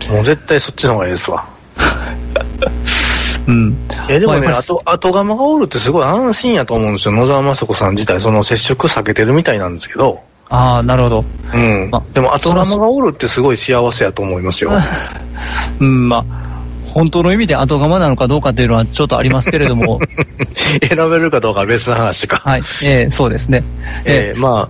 [0.08, 1.44] もう絶対そっちの方がいいですわ。
[3.46, 3.76] うん。
[4.08, 7.12] え、でもね、あと、後釜がおるってすごい安心やと思うんですよ。
[7.12, 10.20] 野沢雅子さん自体、その接触避けてるみたいなんですけど。
[10.48, 11.24] ああ、なるほど。
[11.54, 11.88] うん。
[11.90, 14.72] ま、でも、後釜がおるってすごい幸せやと思いますよ。
[15.80, 16.49] うん、まあ、
[16.92, 20.00] 本当の意味で後釜なのかどうかっていうのはちょっとありますけれども。
[20.88, 22.38] 選べるかどうかは別の話か。
[22.38, 22.62] はい。
[22.82, 23.62] えー、そうですね。
[24.04, 24.68] えー、えー、ま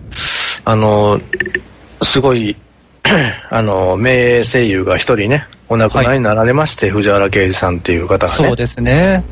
[0.64, 1.20] あ、あの、
[2.02, 2.56] すごい、
[3.50, 8.44] あの、名声優が一人ね、お亡くなりになられまして、はい、藤原啓治さんっていう方がね。
[8.44, 9.24] そうですね。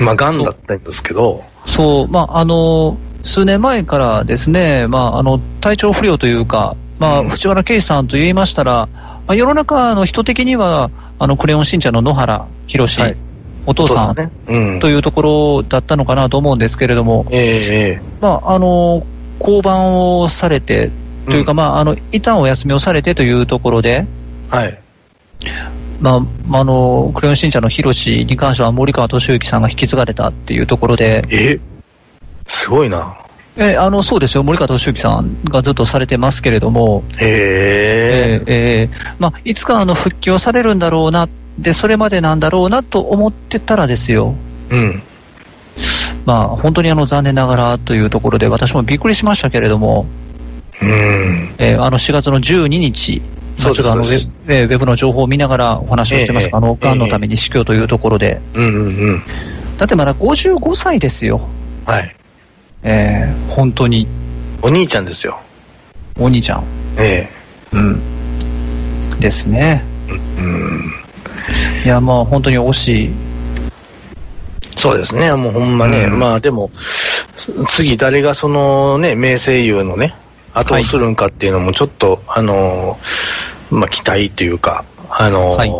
[0.00, 1.44] まあ、癌だったんですけど。
[1.66, 8.88] そう、まあ、あの、数年前からですね、まあ、あの、体調不良というか、まあ、藤原啓治さんと言いましたら、
[9.26, 13.16] まあ、世の中の人的には、あの、クレヨンしんちゃんの野原宏、はい、
[13.66, 19.06] お父さん、ねうん、というところだったのかなと思うんですけれども、えー、まあ、あの、
[19.38, 20.90] 降板をされて、
[21.26, 24.06] というか、うん、まあ、あの、一旦お休みをされてというところで、
[24.48, 24.80] はい。
[26.00, 31.22] まあ、あの、クレヨンしんちゃんのヒロシに関しては森川敏之さんが引き継がれたっていうところで。
[31.30, 31.60] え
[32.46, 33.14] すごいな。
[33.56, 34.42] えあの、そうですよ。
[34.42, 37.02] 森川敏之さんがずっとされてますけれども。
[37.18, 38.44] へえー。
[38.46, 44.34] えー、まあ、いつかあの、復帰をされるんだろうな、で、それまでなんだろうなと思ってたらですよ。
[44.70, 45.02] うん。
[46.24, 50.06] まあ、本当にあの、残念ながらというところで、私もびっくりしましたけれども。
[50.80, 51.54] うん。
[51.58, 53.20] えー、あの、4月の12日、
[53.58, 58.40] そうちょっとあのウェブ、ウェブの情報を見ながらお話をしてますが、えー、あの、がんのために死去というところで。
[58.54, 59.22] うんうんうん。
[59.76, 61.40] だってまだ55歳ですよ。
[61.84, 62.16] はい。
[62.82, 64.06] えー、本当に。
[64.62, 65.38] お兄ちゃんですよ。
[66.18, 66.64] お兄ちゃん。
[66.98, 67.28] え
[67.72, 67.82] えー、う
[69.16, 69.20] ん。
[69.20, 69.82] ですね。
[70.38, 70.92] うん。
[71.84, 73.10] いや、まあ本当に惜しい。
[74.76, 76.70] そうですね、もうほんまね、うん、まあでも、
[77.68, 80.14] 次誰がそのね、名声優のね、
[80.54, 82.98] 後をするんかっていうのもちょっと、はい、あの
[83.70, 85.70] まあ、期待というか、あの、はい、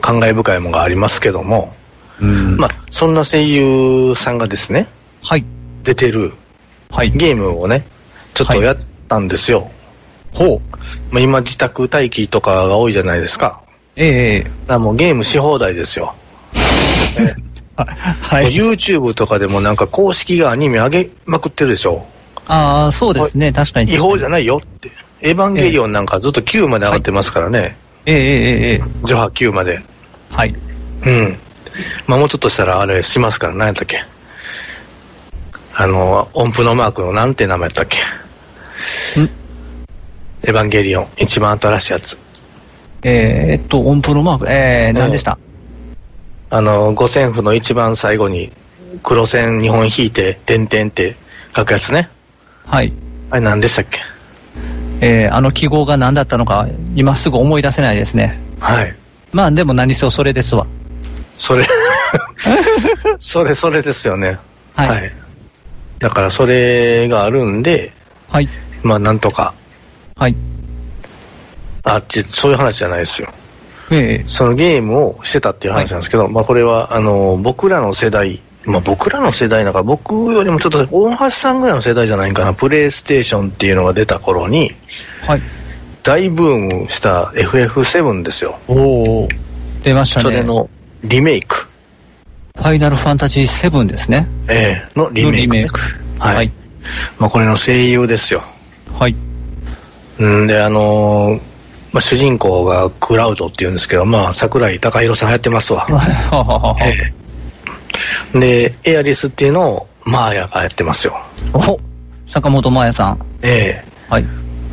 [0.00, 1.74] 感慨深いものがありますけども、
[2.20, 4.86] うん、まあ、そんな声優さんがですね、
[5.22, 5.44] はい、
[5.84, 6.32] 出てる、
[6.90, 7.86] はい、ゲームをね、
[8.32, 9.70] ちょっとやったんですよ。
[10.32, 10.60] ほう。
[11.10, 13.60] まあ、今、自宅待機とかが多いじゃないですか。
[13.96, 16.14] ええー、もうゲームし放題ですよ。
[17.76, 22.04] はい、YouTube とかでもなんか公式がアニメ上げまくってるでしょ。
[22.46, 23.94] ああ、そうですね、確かに。
[23.94, 24.90] 違法じゃないよって。
[25.20, 27.76] エヴァンゲリオンなんかずっと9まで上がってますからね。
[28.06, 28.22] ええええ
[28.72, 28.82] ええ。
[29.06, 29.80] 序波9まで。
[30.30, 30.54] はい。
[31.06, 31.38] うん。
[32.06, 34.04] まあもうちょっとしたらあれしますから、何やったっけ。
[35.76, 37.98] あの、音符のマークのなんて名前やったっけ？
[39.20, 39.24] ん？
[40.42, 42.18] エヴァンゲリオン、一番新しいやつ。
[43.02, 45.38] えー、っと、音符のマーク、えー、何でした、
[46.50, 48.52] あの、五線譜の一番最後に
[49.02, 51.16] 黒線2本引いて、点々って
[51.54, 52.08] 書くやつね。
[52.64, 52.92] はい。
[53.30, 54.00] あれ何でしたっけ？
[55.00, 58.40] えー、あの記号が何だったのか、今すぐ思い出せないですね。
[58.60, 58.94] はい。
[59.32, 60.66] まあでも何せそれですわ。
[61.36, 61.66] それ
[63.18, 64.38] それそれですよね。
[64.76, 65.12] はい、はい。
[65.98, 67.92] だからそれがあるんで、
[68.28, 68.48] はい。
[68.82, 69.54] まあなんとか。
[70.16, 70.36] はい。
[71.82, 73.28] あっち、そういう話じゃないですよ。
[73.90, 84.74] ええそのゲームをしてたっていう話なんですけど、はい、まあこれは、あの、僕らの世代まあ、僕らの世代なんか、僕よりもちょっと大橋さんぐらいの世代じゃないかな、プレイステーションっていうのが出た頃に、
[85.26, 85.42] はい、
[86.02, 88.58] 大ブームした FF7 ですよ。
[88.68, 89.28] おお
[89.82, 90.24] 出ましたね。
[90.24, 90.68] それの
[91.02, 91.68] リメイク。
[92.56, 94.26] ファイナルファンタジー7ですね。
[94.48, 95.80] ええー、のリメイク、ね、イク。
[96.18, 96.36] はい。
[96.36, 96.52] はい、
[97.18, 98.42] まあ、これの声優ですよ。
[98.98, 99.14] はい。
[100.22, 101.40] んで、あのー、
[101.92, 105.86] まあ、主人公がクラウドっていうんですけど、まあ、桜井貴弘さんやってますわ。
[106.80, 107.12] え
[108.34, 111.20] えで、エアリスっていうのをマーヤがやってますよ。
[111.52, 111.78] お
[112.26, 113.18] 坂本真綾さん。
[113.42, 114.24] ええはい。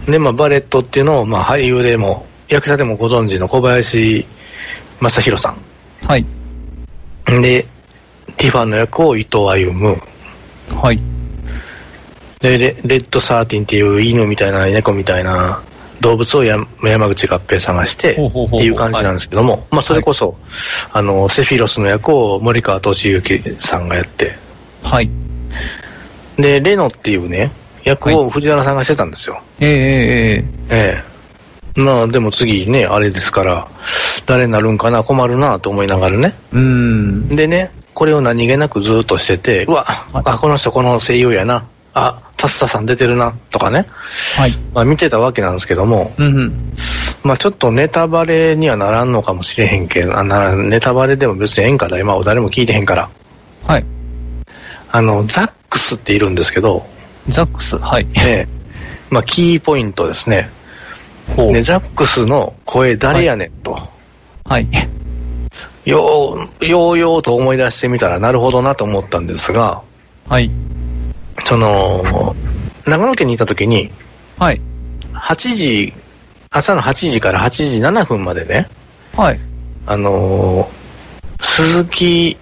[0.08, 4.26] で、まあ、バレットっていうのを、まあ、俳優でも、役者でもご存知の小林
[5.00, 5.58] 正宏さん。
[6.08, 6.26] はい。
[7.26, 7.66] で、
[8.38, 10.02] ティファンの役を伊藤歩
[10.76, 11.00] はい。
[12.40, 15.62] でレ、レッドサーティンっていう犬みたいな猫みたいな
[16.02, 16.66] 動物を山
[17.08, 20.36] 口合併探してっていう感じなんですけども、まあそれこそ、
[20.92, 24.36] あの、セフィロスの役を森川敏之さんがやって、
[24.82, 25.10] はい。
[26.38, 27.52] で、レノっていうね、
[27.84, 29.40] 役を藤原さんがしてたんですよ。
[29.60, 31.11] えええええ。
[31.76, 33.68] まあでも次ね、あれですから、
[34.26, 36.34] 誰になるんかな、困るなと思いながらね。
[36.52, 37.28] うん。
[37.36, 41.66] でね、これを何気なくずっとしてて、うわ、あ、この人この声優やな。
[41.94, 43.88] あ、タスタさん出てるな、とかね。
[44.38, 44.52] はい。
[44.74, 46.74] まあ見てたわけなんですけども、うん、うん、
[47.24, 53.10] まあちょっとネタバレにはならんのかもしれへんけど、あなネタバレでも別にええんかだ、今は誰も聞いてへんから。
[53.68, 53.86] はい。
[54.90, 56.86] あの、ザックスっているんですけど、
[57.30, 57.78] ザックス？
[57.78, 58.08] はい。
[58.16, 58.48] ええ。
[59.10, 60.50] まあキーポイントですね。
[61.36, 61.52] ほう。
[61.52, 63.78] ね、ザックスの声誰やねんと。
[64.46, 64.68] はい。
[65.86, 69.82] よう、ようようと思い出してみたらなるほどなと思ったんですが、
[70.28, 70.52] はい。
[71.46, 72.36] その、
[72.86, 73.92] 長野県にいた時に、
[74.38, 74.62] はい。
[75.14, 75.94] 8時、
[76.50, 78.68] 朝の8時から8時7分までね、
[79.16, 79.40] はい。
[79.86, 80.82] あのー
[81.42, 82.38] 鈴木、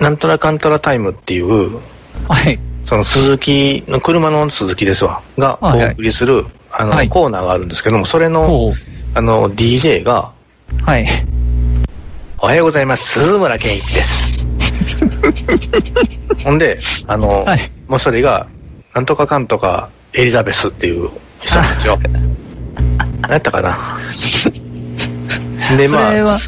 [0.00, 1.78] なんとらかんとらタイムっていう、
[2.28, 2.58] はい。
[2.84, 6.46] その鈴木の車の鈴木ですわ、がおはいはい送りする、
[6.82, 8.74] あの、はいコーナーがあるんですけども、それの。
[9.14, 10.32] あの、DJ が、
[10.84, 11.06] はい。
[12.38, 14.48] おはようございます、鈴村健一です。
[16.42, 17.70] ほんで、あの、はい。
[17.86, 18.48] もう一人が、
[18.94, 21.08] なんとかかんとかエリザベスっていう
[21.42, 21.98] 人なんですよ。
[23.20, 23.98] 何やったかな。
[25.76, 26.38] で、まそれは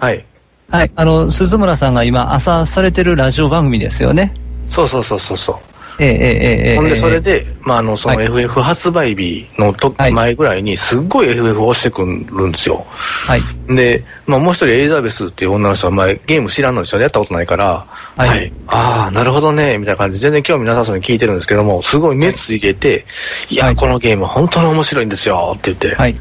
[0.00, 0.24] あ、はい。
[0.70, 0.90] はい。
[0.96, 4.32] あの、鈴村さんが今朝されてるラジオ番組ですよね。
[4.70, 5.71] そうそうそうそうそう。
[5.98, 6.76] ええええええ。
[6.76, 7.40] ほんで、それで。
[7.40, 12.84] で、まあ、あの、そのはい FF 発売日のとはい前ぐらいに、すっごい FF を押してくるんですよ。
[12.88, 13.42] はい。
[13.74, 17.04] で、まあ、もう一人エリザベスっていう女の人は、まあ、ゲーム知らんのですよね。
[17.04, 23.04] やったことないから、はいああ、なるほどね、みたいな感じで、全然興味なさそうに聞いてるんですけども、すごい熱入れて、
[23.48, 26.18] い、や、はいこのゲーム本当に面白いんですよ、って言って、はい。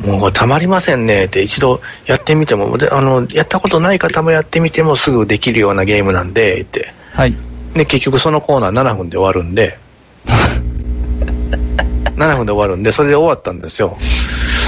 [0.00, 6.94] もうたまりませんね、って一度やってみても、であの、やったことない方もやってみてもすぐできるようなゲームなんで、って。
[7.12, 7.34] はい。
[7.74, 9.78] で、結局そのコーナー7分で終わるんで、
[12.16, 13.96] 7分で終わるんで、それで終わったんですよ。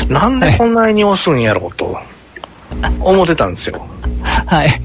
[0.08, 1.98] なんでこんなに押すんやろうと、
[3.00, 3.86] 思ってたんですよ。
[4.46, 4.80] はい。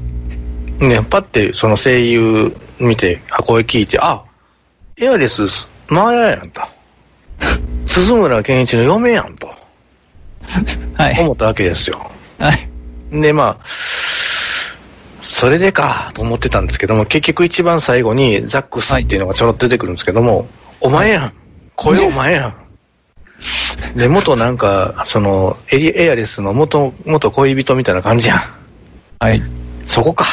[0.78, 4.22] ね、パッてその声優見て、あ、声聞いて、あ、
[4.98, 5.42] エアレス、
[5.88, 6.62] マーヤやんと。
[7.86, 9.50] 鈴村健一の嫁やんと
[10.94, 11.20] はい。
[11.20, 12.10] 思ったわけですよ。
[12.38, 12.68] はい。
[13.12, 13.64] で、まあ、
[15.38, 20.48] それでかと思ってたんですけども、結局一番最後にザックスっていうのがちょろっと出てくるんですけども、
[20.80, 21.32] お前やん
[21.74, 28.40] 声お前やんで、元なんか、その、エリエアレスの元、元恋人みたいな感じやん。
[29.20, 29.42] はい。
[29.86, 30.24] そこか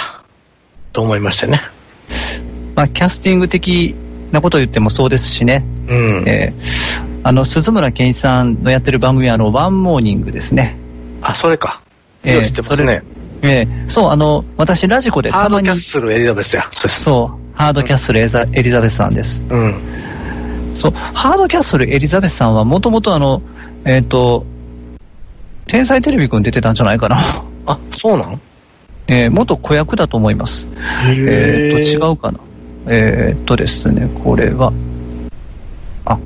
[0.93, 1.61] と思いましたね。
[2.73, 3.93] まあ、キャスティング的
[4.31, 5.65] なことを言ってもそうですしね。
[5.89, 6.23] うん。
[6.25, 10.77] えーあの、鈴村健一さんのやってる番組は、あの、 ONE MORNING ですね。
[11.21, 11.81] あ、それか。
[12.23, 13.03] ええよう知ってますね。
[13.43, 16.67] えーそう、あの、私、ラジコでハードキャッスルエリザベスや。
[16.73, 19.43] そうハードキャッスルエザエリザベスさんです。
[19.49, 19.75] うん。
[20.73, 23.41] そう、ハードキャッスルエリザベスさんは、もともとあの、
[23.85, 24.45] えっ、と、
[25.67, 27.43] 天才テレビくん出てたんじゃないかな。
[27.67, 28.39] あ、そうなん？
[29.07, 30.67] えー元子役だと思います。
[31.05, 32.39] えっ、と、違うかな。
[32.87, 34.71] えっ、とですね、これは、
[36.05, 36.17] あ、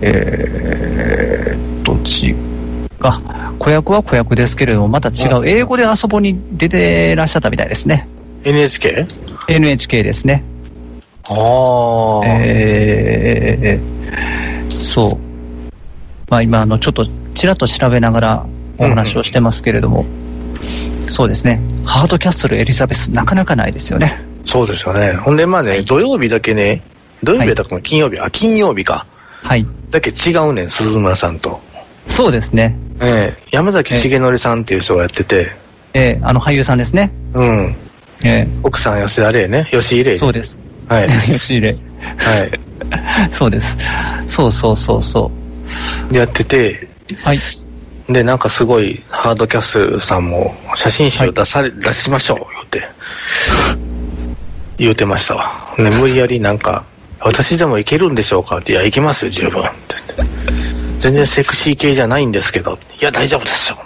[0.00, 2.34] えっ、と、ち、
[3.08, 8.08] あ、子役は子役ですけれども、また違う、英語で遊ぼに出てらっしゃったみたいですね。
[8.44, 9.06] NHK?
[9.48, 10.44] NHK ですね。
[11.24, 12.26] ああ。
[12.26, 15.18] えー、そう。
[16.28, 18.46] まあ今、あの、ちょっと、ちらっと調べながら
[18.78, 20.04] お話をしてますけれども、
[21.08, 21.60] そうですね。
[21.84, 24.22] ハードキャッスルエリザベス、なかなかないですよね。
[24.44, 25.12] そうですよね。
[25.14, 26.82] ほんで、まあね、はい土曜日だけね、
[27.22, 29.06] 土曜日だったかな、金曜日、あ、金曜日か。
[29.42, 29.66] はい。
[29.90, 31.60] だけ違うねん、鈴村さんと。
[32.08, 32.76] そうですね。
[33.00, 35.52] ええ山崎重則さんっていう人がやってて、
[35.94, 37.10] えーあの俳優さんですね。
[37.34, 37.76] うん。
[38.24, 40.14] え奥さん吉田玲ね、吉井玲。
[40.14, 40.58] ーそうです。
[40.88, 41.08] はい。
[41.26, 41.76] 吉入れ。
[42.16, 42.50] はい。
[43.30, 43.76] そうです。
[44.28, 45.30] そうそうそうそ
[46.10, 47.16] でやってて、う。
[47.24, 47.38] はい。
[48.08, 52.88] で、なんかすごい、ハードキャッスルさんも、写真集出され、出しましょう、言うて。
[54.78, 55.52] 言うてましたわ。
[55.78, 56.84] ね、無理やりなんか、
[57.20, 59.62] 私でもいけるんでしょうかって、いや、いけますよ、十分。
[59.62, 59.70] って
[60.16, 63.78] 言って全然セクシー系じゃないんですけど、いや、大丈夫ですよ。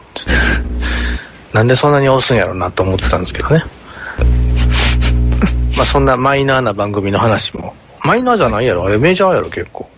[1.55, 3.64] なんでそんなに押すんやろうなと思ってたんですけどね。
[5.74, 7.74] まあ、そんなマイナーな番組の話も。
[8.05, 9.88] マイナーじゃないやろあれメジャーやろ、結構。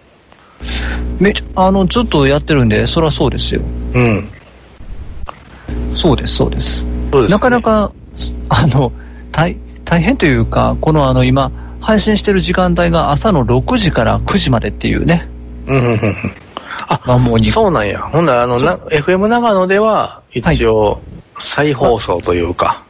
[1.19, 3.63] めあの、ずっとやってるんで、そりゃそうですよ。
[3.95, 4.29] うん。
[5.97, 6.85] そうです、そうです。
[7.11, 7.31] そうです、ね。
[7.31, 7.91] なかなか、
[8.49, 8.93] あの、
[9.33, 11.51] 大、大変というか、このあの、今、
[11.81, 15.27] 配信してる時間帯が朝の6時から9時までっていうね。
[15.67, 16.15] うん、うん、うんうん。
[16.89, 18.01] あ、まあもうにそうなんや。
[18.01, 21.01] ほんなら、あの、な FM 長野では、一応、
[21.39, 22.83] 再放送というか。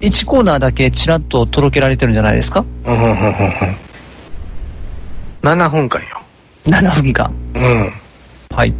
[0.00, 2.64] 1コーナーだけちらっと届けられてるんじゃないですか？
[2.84, 3.76] うん、うん、うん、うんうん。
[5.42, 6.20] 7分間よ。
[6.66, 7.32] ?7 分間。
[7.54, 7.92] うん。
[8.54, 8.74] はい。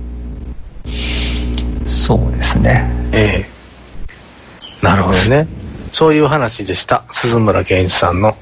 [1.86, 2.90] そうですね。
[3.12, 3.54] ええ
[4.84, 5.46] なるほどね。
[5.92, 7.04] そういう話でした。
[7.12, 8.36] 鈴村健一さんの。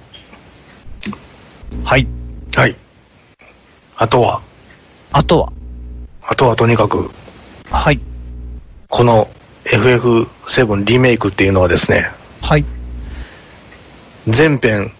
[1.84, 2.06] はい。
[2.56, 2.76] はい。
[3.96, 4.40] あとは、
[5.12, 5.52] あとは、
[6.32, 7.10] あとはとにかく、
[7.70, 8.00] はい。
[8.88, 9.28] この
[9.64, 12.10] FF7 リメイクっていうのはですね、
[12.40, 12.64] はい。
[14.26, 14.90] 全編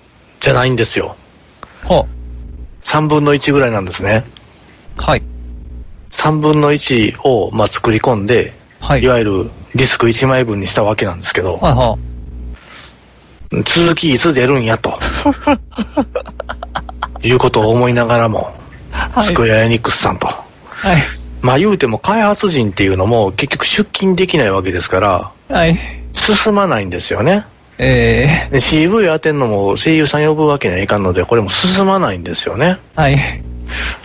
[0.41, 1.17] じゃないんですよ。
[1.85, 2.07] は
[2.85, 4.25] 3分の1ぐらいなんですね。
[4.99, 5.23] はい。
[6.11, 9.03] 3分の1を、まあ、作り込んで、はい。
[9.03, 11.99] いわゆるディスク1枚分にしたわけなんですけど、はいは
[13.65, 14.99] 続きいつ出るんやと。
[17.25, 18.55] いうことを思いながらも、
[18.91, 20.27] はい、スクエアエニックスさんと。
[20.83, 21.22] はい。
[21.43, 25.79] まあ言うても開発陣っていうのも結局出勤できないわけですから、はい。
[26.15, 27.45] 進まないんですよね。
[27.79, 28.89] ええー。
[28.89, 32.79] CV 当てんのも声優さん呼ぶわけにはいかんので、これも進まないんですよね。
[32.95, 33.19] はい。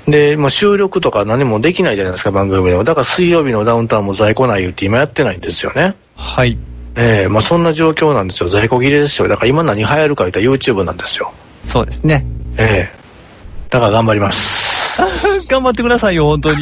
[0.08, 2.84] で、まあ、収録とか何もできないじゃないですか、番組でも。
[2.84, 5.96] だから水曜日のダウンタウンも在庫ない言って今やってないんですよね。
[6.16, 6.58] はい。
[6.96, 8.50] ええー、まあそんな状況なんですよ。
[8.50, 9.28] 在庫切れですよ。
[9.28, 11.32] だから今何流行るか言ったら YouTube なんですよ。
[11.64, 12.26] そうですね。
[12.58, 14.77] ええー、だから頑張ります。
[15.48, 16.62] 頑張ってくださいよ、本当に。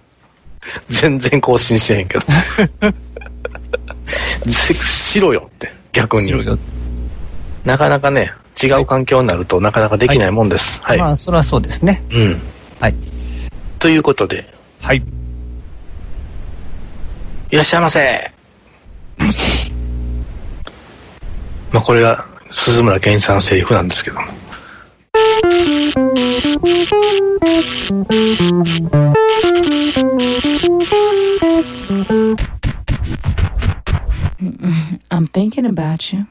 [0.90, 2.24] 全然更新してへんけど。
[4.52, 6.32] しろよって、逆に。
[7.64, 8.32] なかなかね、
[8.62, 10.80] 違う環境になるとなかなかできないもんです。
[10.82, 10.98] はい。
[10.98, 12.02] はい、まあ、それはそうですね。
[12.10, 12.40] うん。
[12.80, 12.94] はい。
[13.78, 14.44] ということで。
[14.80, 15.02] はい。
[17.50, 18.30] いらっしゃいませ。
[21.70, 24.26] まあ、これが鈴村健一さんのセリフなんですけども。
[35.10, 36.26] I'm thinking about you.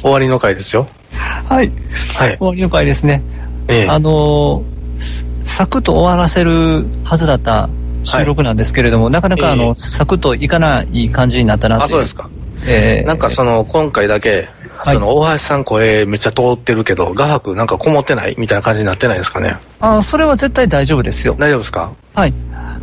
[0.00, 0.88] 終わりの回ですよ。
[1.12, 1.70] はい。
[2.14, 2.38] はい。
[2.38, 3.22] 終わりの回ですね。
[3.68, 7.68] ええ、あのー、サクッと終わらせるはずだった
[8.04, 12.30] 収録なんですけれども、はい、なかなかあの、えー、サクッといかない感じになったなあ、そうですか。
[12.66, 14.48] えー、なんかその、今回だけ、
[14.84, 19.56] その、大橋さん声めっちゃ通ってるけど、画伯なんかこもってないみたいな感じになってないですかね？
[19.80, 21.36] あ、それは絶対大丈夫ですよ。
[21.38, 21.92] 大丈夫ですか？
[22.14, 22.34] はい。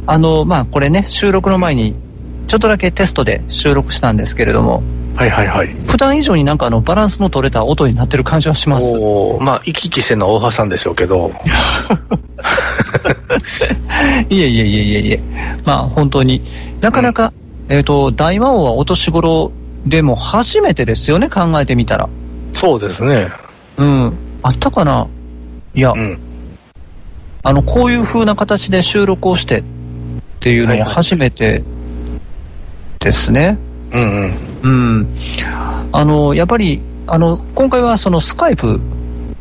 [0.08, 1.96] あの、まあ、これね、収録の前に、
[2.48, 4.84] ちょっとだけテストで収録したんですけれども、
[5.16, 5.68] はいはいはい。
[5.88, 8.98] 普段以上になんかあのバランスの取れた音になってる感じはします。
[8.98, 11.32] おまあ、行き来せの大橋さんでしょうけど。
[14.30, 15.22] いえいえいえいえいえ。
[15.66, 16.42] まあ本当に、
[16.80, 17.34] なかなか、
[17.70, 19.52] うん、えっ、ー、と、大魔王はお年頃
[19.86, 22.10] でも初めてですよね、考えてみたら。
[22.54, 23.30] そうですね。
[23.78, 24.14] うん。
[24.44, 25.08] あったかな？
[25.74, 26.20] いや、うん、
[27.44, 29.64] あの、こういう風な形で収録をしてっ
[30.40, 31.64] ていうのは初めて
[33.00, 33.40] ですね。
[33.40, 33.58] はいはい、
[33.94, 34.52] うんうん。
[34.64, 34.68] う
[35.04, 35.08] ん、
[35.92, 38.80] あのやっぱりあの今回はそのスカイプ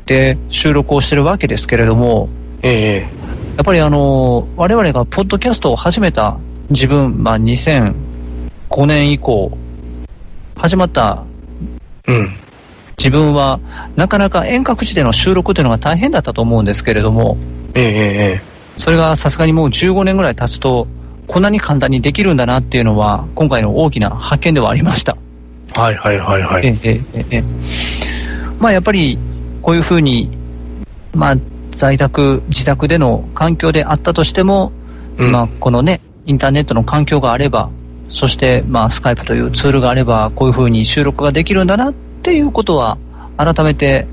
[0.06, 2.30] で収録をしてるわけですけれども、
[2.62, 3.08] ええ、
[3.56, 6.38] やっぱりあの我々がポッドキャストを始めた
[6.70, 7.94] 自分、まあ、2005
[8.86, 9.56] 年以降
[10.60, 11.24] 始まった、
[12.06, 12.30] うん、
[12.98, 13.60] 自分は
[13.96, 17.38] なかなか遠隔地での収録というのが大変だったと思うんですけれども、
[17.74, 18.42] ええ、
[18.76, 20.86] それがさすがにもう15年ぐらい経つと
[21.30, 25.16] こんなに簡単にできるんだなっていうのは、今回の大きな発見ではありました。
[25.74, 26.66] はいはいはいはい。
[26.66, 27.44] ええええ。
[28.58, 29.16] まあやっぱり、
[29.62, 30.28] こういうふうに、
[31.14, 31.36] まあ、
[31.70, 34.72] 在宅、自宅での環境であったとしても、
[35.18, 37.70] うん、まあ、このね、インターネットの環境があれば、
[38.10, 42.98] そして、まあ、スカイプというツールがあれば、こういうふうに収録ができるんだなっていうことは、
[43.38, 44.06] 改めて、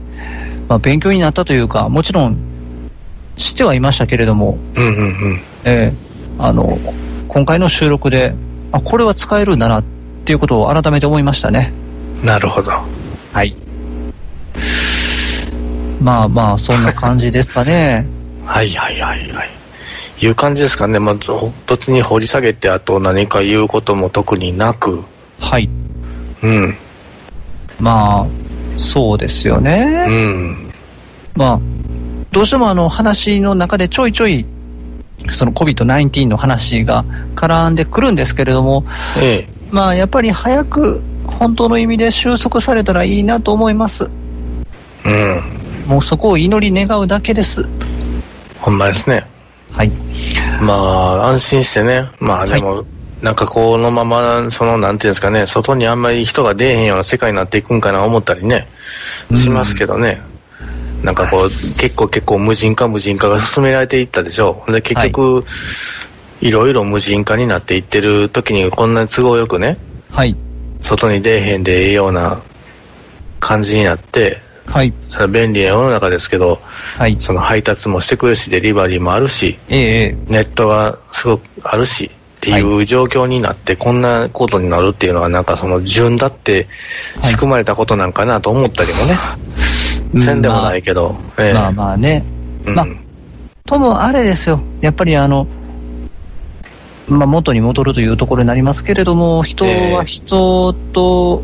[0.69, 2.37] まあ、勉強になったというか、もちろん、
[3.35, 5.41] 知ってはいましたけれども、うんうんうん。
[5.65, 6.07] ええ
[6.39, 6.77] あの、
[7.27, 8.33] 今回の収録で、
[8.71, 9.83] あ、これは使えるんだなっ
[10.25, 11.73] ていうことを改めて思いましたね。
[12.23, 12.71] なるほど。
[13.33, 13.55] はい。
[15.99, 18.05] まあまあ、そんな感じですかね。
[18.45, 19.56] はいはいはいはい。
[20.21, 20.99] いう感じですかね。
[20.99, 25.03] まあ、突に掘り下げて、あと何か言うことも特になく。
[25.39, 25.69] はい。
[26.41, 26.75] うん。
[27.79, 28.27] まあ、
[28.77, 30.05] そうですよね。
[30.07, 30.71] うん。
[31.35, 31.59] まあ、
[32.31, 34.45] どうしてもあの話の中でちょいちょい
[35.31, 37.03] その COVID-19 の話が
[37.35, 38.85] 絡んでくるんですけれども、
[39.19, 44.09] ええ、まあやっぱり早く本当の意味で収束されたらいいなと思います。
[45.05, 45.41] うん。
[45.87, 47.65] もうそこを祈り願うだけです。
[48.59, 49.25] ほんまですね。
[49.77, 49.91] はい。
[50.59, 52.09] まあ、安心してね。
[52.19, 52.85] まあでも、はい、
[53.21, 58.67] なんかこのまま、その、なんていうんですかね、外にあんまり人が出えへんような世界になっていくんかな思ったりね、
[59.35, 60.19] しますけどね。
[61.03, 64.71] なんかこう、結構結構無人化無人化が 進められていったでしょう。
[64.71, 65.41] で、結局、は
[66.41, 69.77] い、いろいろ無人化になっていってる時にこんなに都合よくね、
[70.09, 70.35] はい。
[70.81, 72.39] 外に出えへんでええような
[73.39, 74.93] 感じになって、はい。
[75.07, 76.59] それは便利な世の中ですけど、
[76.97, 77.17] はい。
[77.19, 86.67] その配達もしてくるし、デリバリーもあるし、ええネットがすごくあるし、っていう状況になって、こんなことになるっていうのは、なんかその順だって
[87.21, 89.13] 仕組まれたことなんかなと思ったりもね。
[89.13, 89.39] はい
[90.19, 92.23] せんでもないけど、まあ、えー、まあまあね、
[92.65, 92.87] うん、まあ
[93.65, 94.61] ともあれですよ。
[94.81, 95.47] やっぱりあの
[97.09, 101.41] まあ、元に戻るというところになりますけれども人は人と、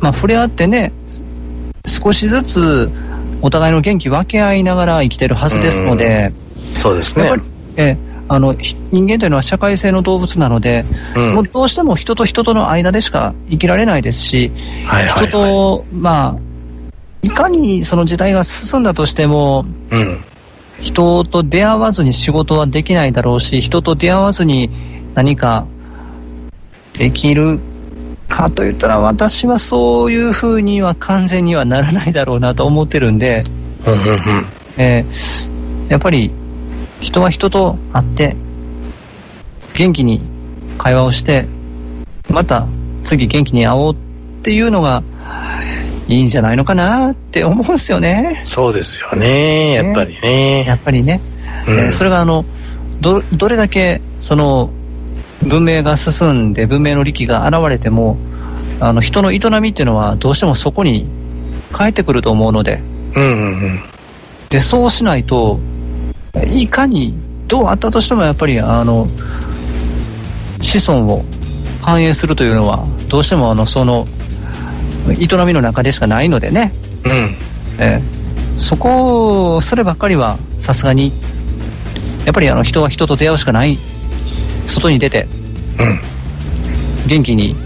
[0.00, 0.90] まあ、触れ合ってね
[1.86, 2.90] 少しずつ
[3.40, 6.32] お互いの元気分け合いながら生きてるはずですので、
[6.74, 7.24] うん、そうですね。
[7.24, 7.96] やっぱりえ
[8.28, 10.84] あの人間というのは社会性の動物なので、
[11.16, 14.50] うん、もうどうしても人と人との間でしか生きられないですし、
[14.86, 16.36] はいはいはい、人と、まあ、
[17.22, 20.24] いかにその時代が進んだとしても、うん、
[20.80, 24.70] 人と出会わずに仕事はできないだろうし、人と出会わずに
[25.14, 25.66] 何か
[26.94, 27.58] できる
[28.32, 33.44] かと言ったら、私はそういうふうには完全にはならないだろうなと思ってるんで、
[34.78, 36.30] えー、やっぱり
[37.00, 38.34] 人は人と会って、
[39.74, 40.22] 元気に
[40.78, 41.44] 会話をして、
[42.30, 42.66] また
[43.04, 43.96] 次元気に会おうっ
[44.42, 45.02] ていうのが
[46.08, 48.40] いいんじゃないのかなって思うんですよね。
[48.44, 50.64] そうですよね、やっぱりね。
[50.64, 51.20] やっぱりね。
[51.68, 52.46] うん、えー、それがあの、
[53.02, 54.70] ど、どれだけ、その、
[55.46, 58.16] 文明が進んで文明の力が現れても、
[58.80, 61.06] あの、人の営みっていうのはどうしてもそこに
[61.76, 62.80] 帰ってくると思うので、
[63.14, 63.80] うんうんうん。
[64.48, 65.60] で、そうしないと、
[66.54, 67.14] いかに
[67.52, 69.06] どうあったとしてもやっぱりあの
[70.62, 71.22] 子孫を
[71.82, 74.06] 反映するというのはどうしてもあのその
[75.10, 76.72] 営みの中でしかないのでね、
[77.04, 77.36] うん。
[77.78, 81.12] えー、そこそればっかりはさすがに
[82.24, 83.78] やっぱりあの人は人と出会うしかない
[84.66, 85.26] 外に出て、
[85.78, 86.00] うん、
[87.06, 87.56] 元気に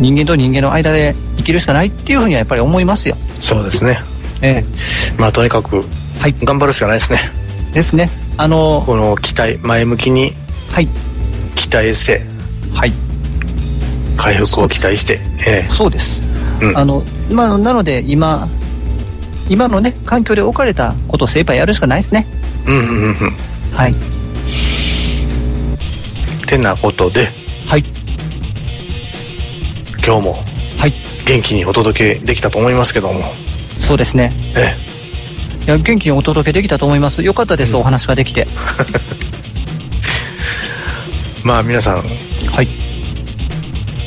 [0.00, 4.00] 人間と人間の間で生きるしかないっていうふうにはやっぱり思いますよそうですね
[4.42, 5.84] ええー、まあとにかく、
[6.18, 7.44] はい、頑張るしかないですね
[7.74, 8.08] ですね。
[8.36, 10.32] あのこの期待、前向きに、
[10.70, 10.88] はい。
[11.56, 12.22] 期待して、
[12.72, 12.92] はい。
[14.16, 16.22] 回復を期待して、ええそうです。
[16.62, 18.48] うん、あの、まあ、なので今、
[19.48, 22.26] 今のね、環境で置かれたことを精一杯やるしかないですね。
[22.66, 23.14] うんうんうんうん。
[23.72, 23.94] はい。
[26.56, 27.28] てなことで、
[27.66, 27.84] はい。
[30.04, 30.34] 今日も、
[30.78, 30.92] はい。
[31.26, 33.24] 元気にお届けできたと思いますけども。
[33.78, 34.32] そうですね。
[34.56, 34.76] え
[35.60, 35.64] え。
[35.64, 37.22] いや元気にお届けできたと思います。
[37.22, 38.46] よかったです、うん、お話ができて。
[41.42, 42.04] まあ皆さん。
[42.52, 42.68] はい。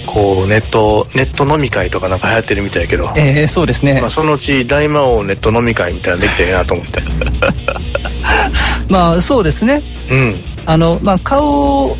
[0.06, 3.12] こうネットネット飲み会とかなんか流行ってるみたいやけど。
[3.18, 7.02] ええー、そうですね、まあ、そのうち大魔王ネット飲み会みたいなのできたらなと思って。
[8.88, 9.82] まあそうですね。
[10.10, 10.36] うん。
[10.66, 11.98] あのまあ顔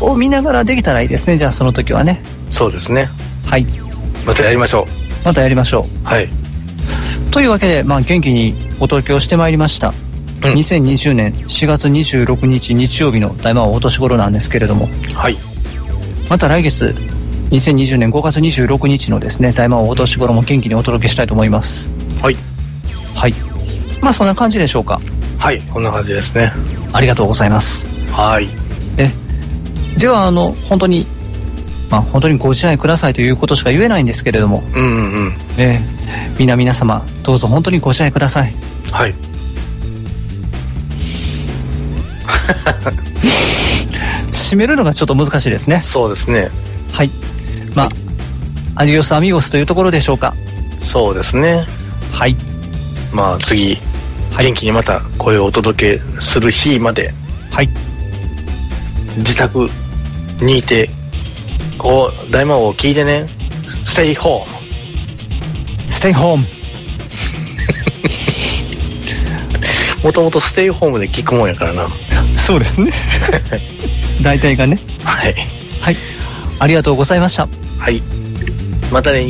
[0.00, 3.08] を見ながらできたらいいですねじゃあその時はねそうですね
[3.44, 3.66] はい
[4.24, 4.86] またやりましょ
[5.22, 6.28] うまたやりましょうはい
[7.36, 9.88] というわけで、まあ、元気にお届けをしてまいりました。
[9.88, 15.36] うん、2020年4月26日日曜日の大魔王お年頃なんですけれども、はい。
[16.30, 16.94] また来月、
[17.50, 21.92] 2020年5月26日のですね、大魔王お年頃も元気にお届けしたいと思います。
[22.22, 22.36] はい。
[23.14, 23.34] はい。
[24.00, 25.00] まあ、そんな感じでしょうか。
[25.38, 26.52] はい、こんな感じですね。
[26.92, 27.86] ありがとうございます。
[28.10, 28.65] はい。
[29.96, 31.06] え、では、あの、本当に
[31.90, 35.32] まあ、本当にご自愛くださいということしか言えないんですけれども、うんうんうん。
[35.56, 38.52] えー、皆皆様どうぞ本当にご自愛ください。
[38.90, 39.14] はい。
[44.32, 45.80] 締めるのがちょっと難しいですね。
[45.82, 46.50] そうですね。
[46.92, 47.10] はい。
[47.74, 47.88] まあ、
[48.82, 50.34] アディオスアミゴスというところでしょうか。
[50.78, 51.64] そうですね。
[52.12, 52.36] はい。
[53.12, 53.78] まあ次、
[54.32, 57.14] はい、元気にまた声をお届けする日まで。
[57.50, 57.68] はい。
[59.18, 59.70] 自宅
[60.40, 60.90] にいて
[61.78, 63.26] こう大魔王聞いてね
[63.84, 64.50] ステイホー
[65.88, 66.56] ムステイホーム
[70.06, 71.88] もともとステイホームで聞くもんやからな。
[72.38, 72.92] そうですね。
[74.22, 74.78] 大体がね。
[75.02, 75.34] はい。
[75.80, 75.96] はい。
[76.60, 77.48] ありがとうございました。
[77.78, 78.00] はい。
[78.92, 79.26] またね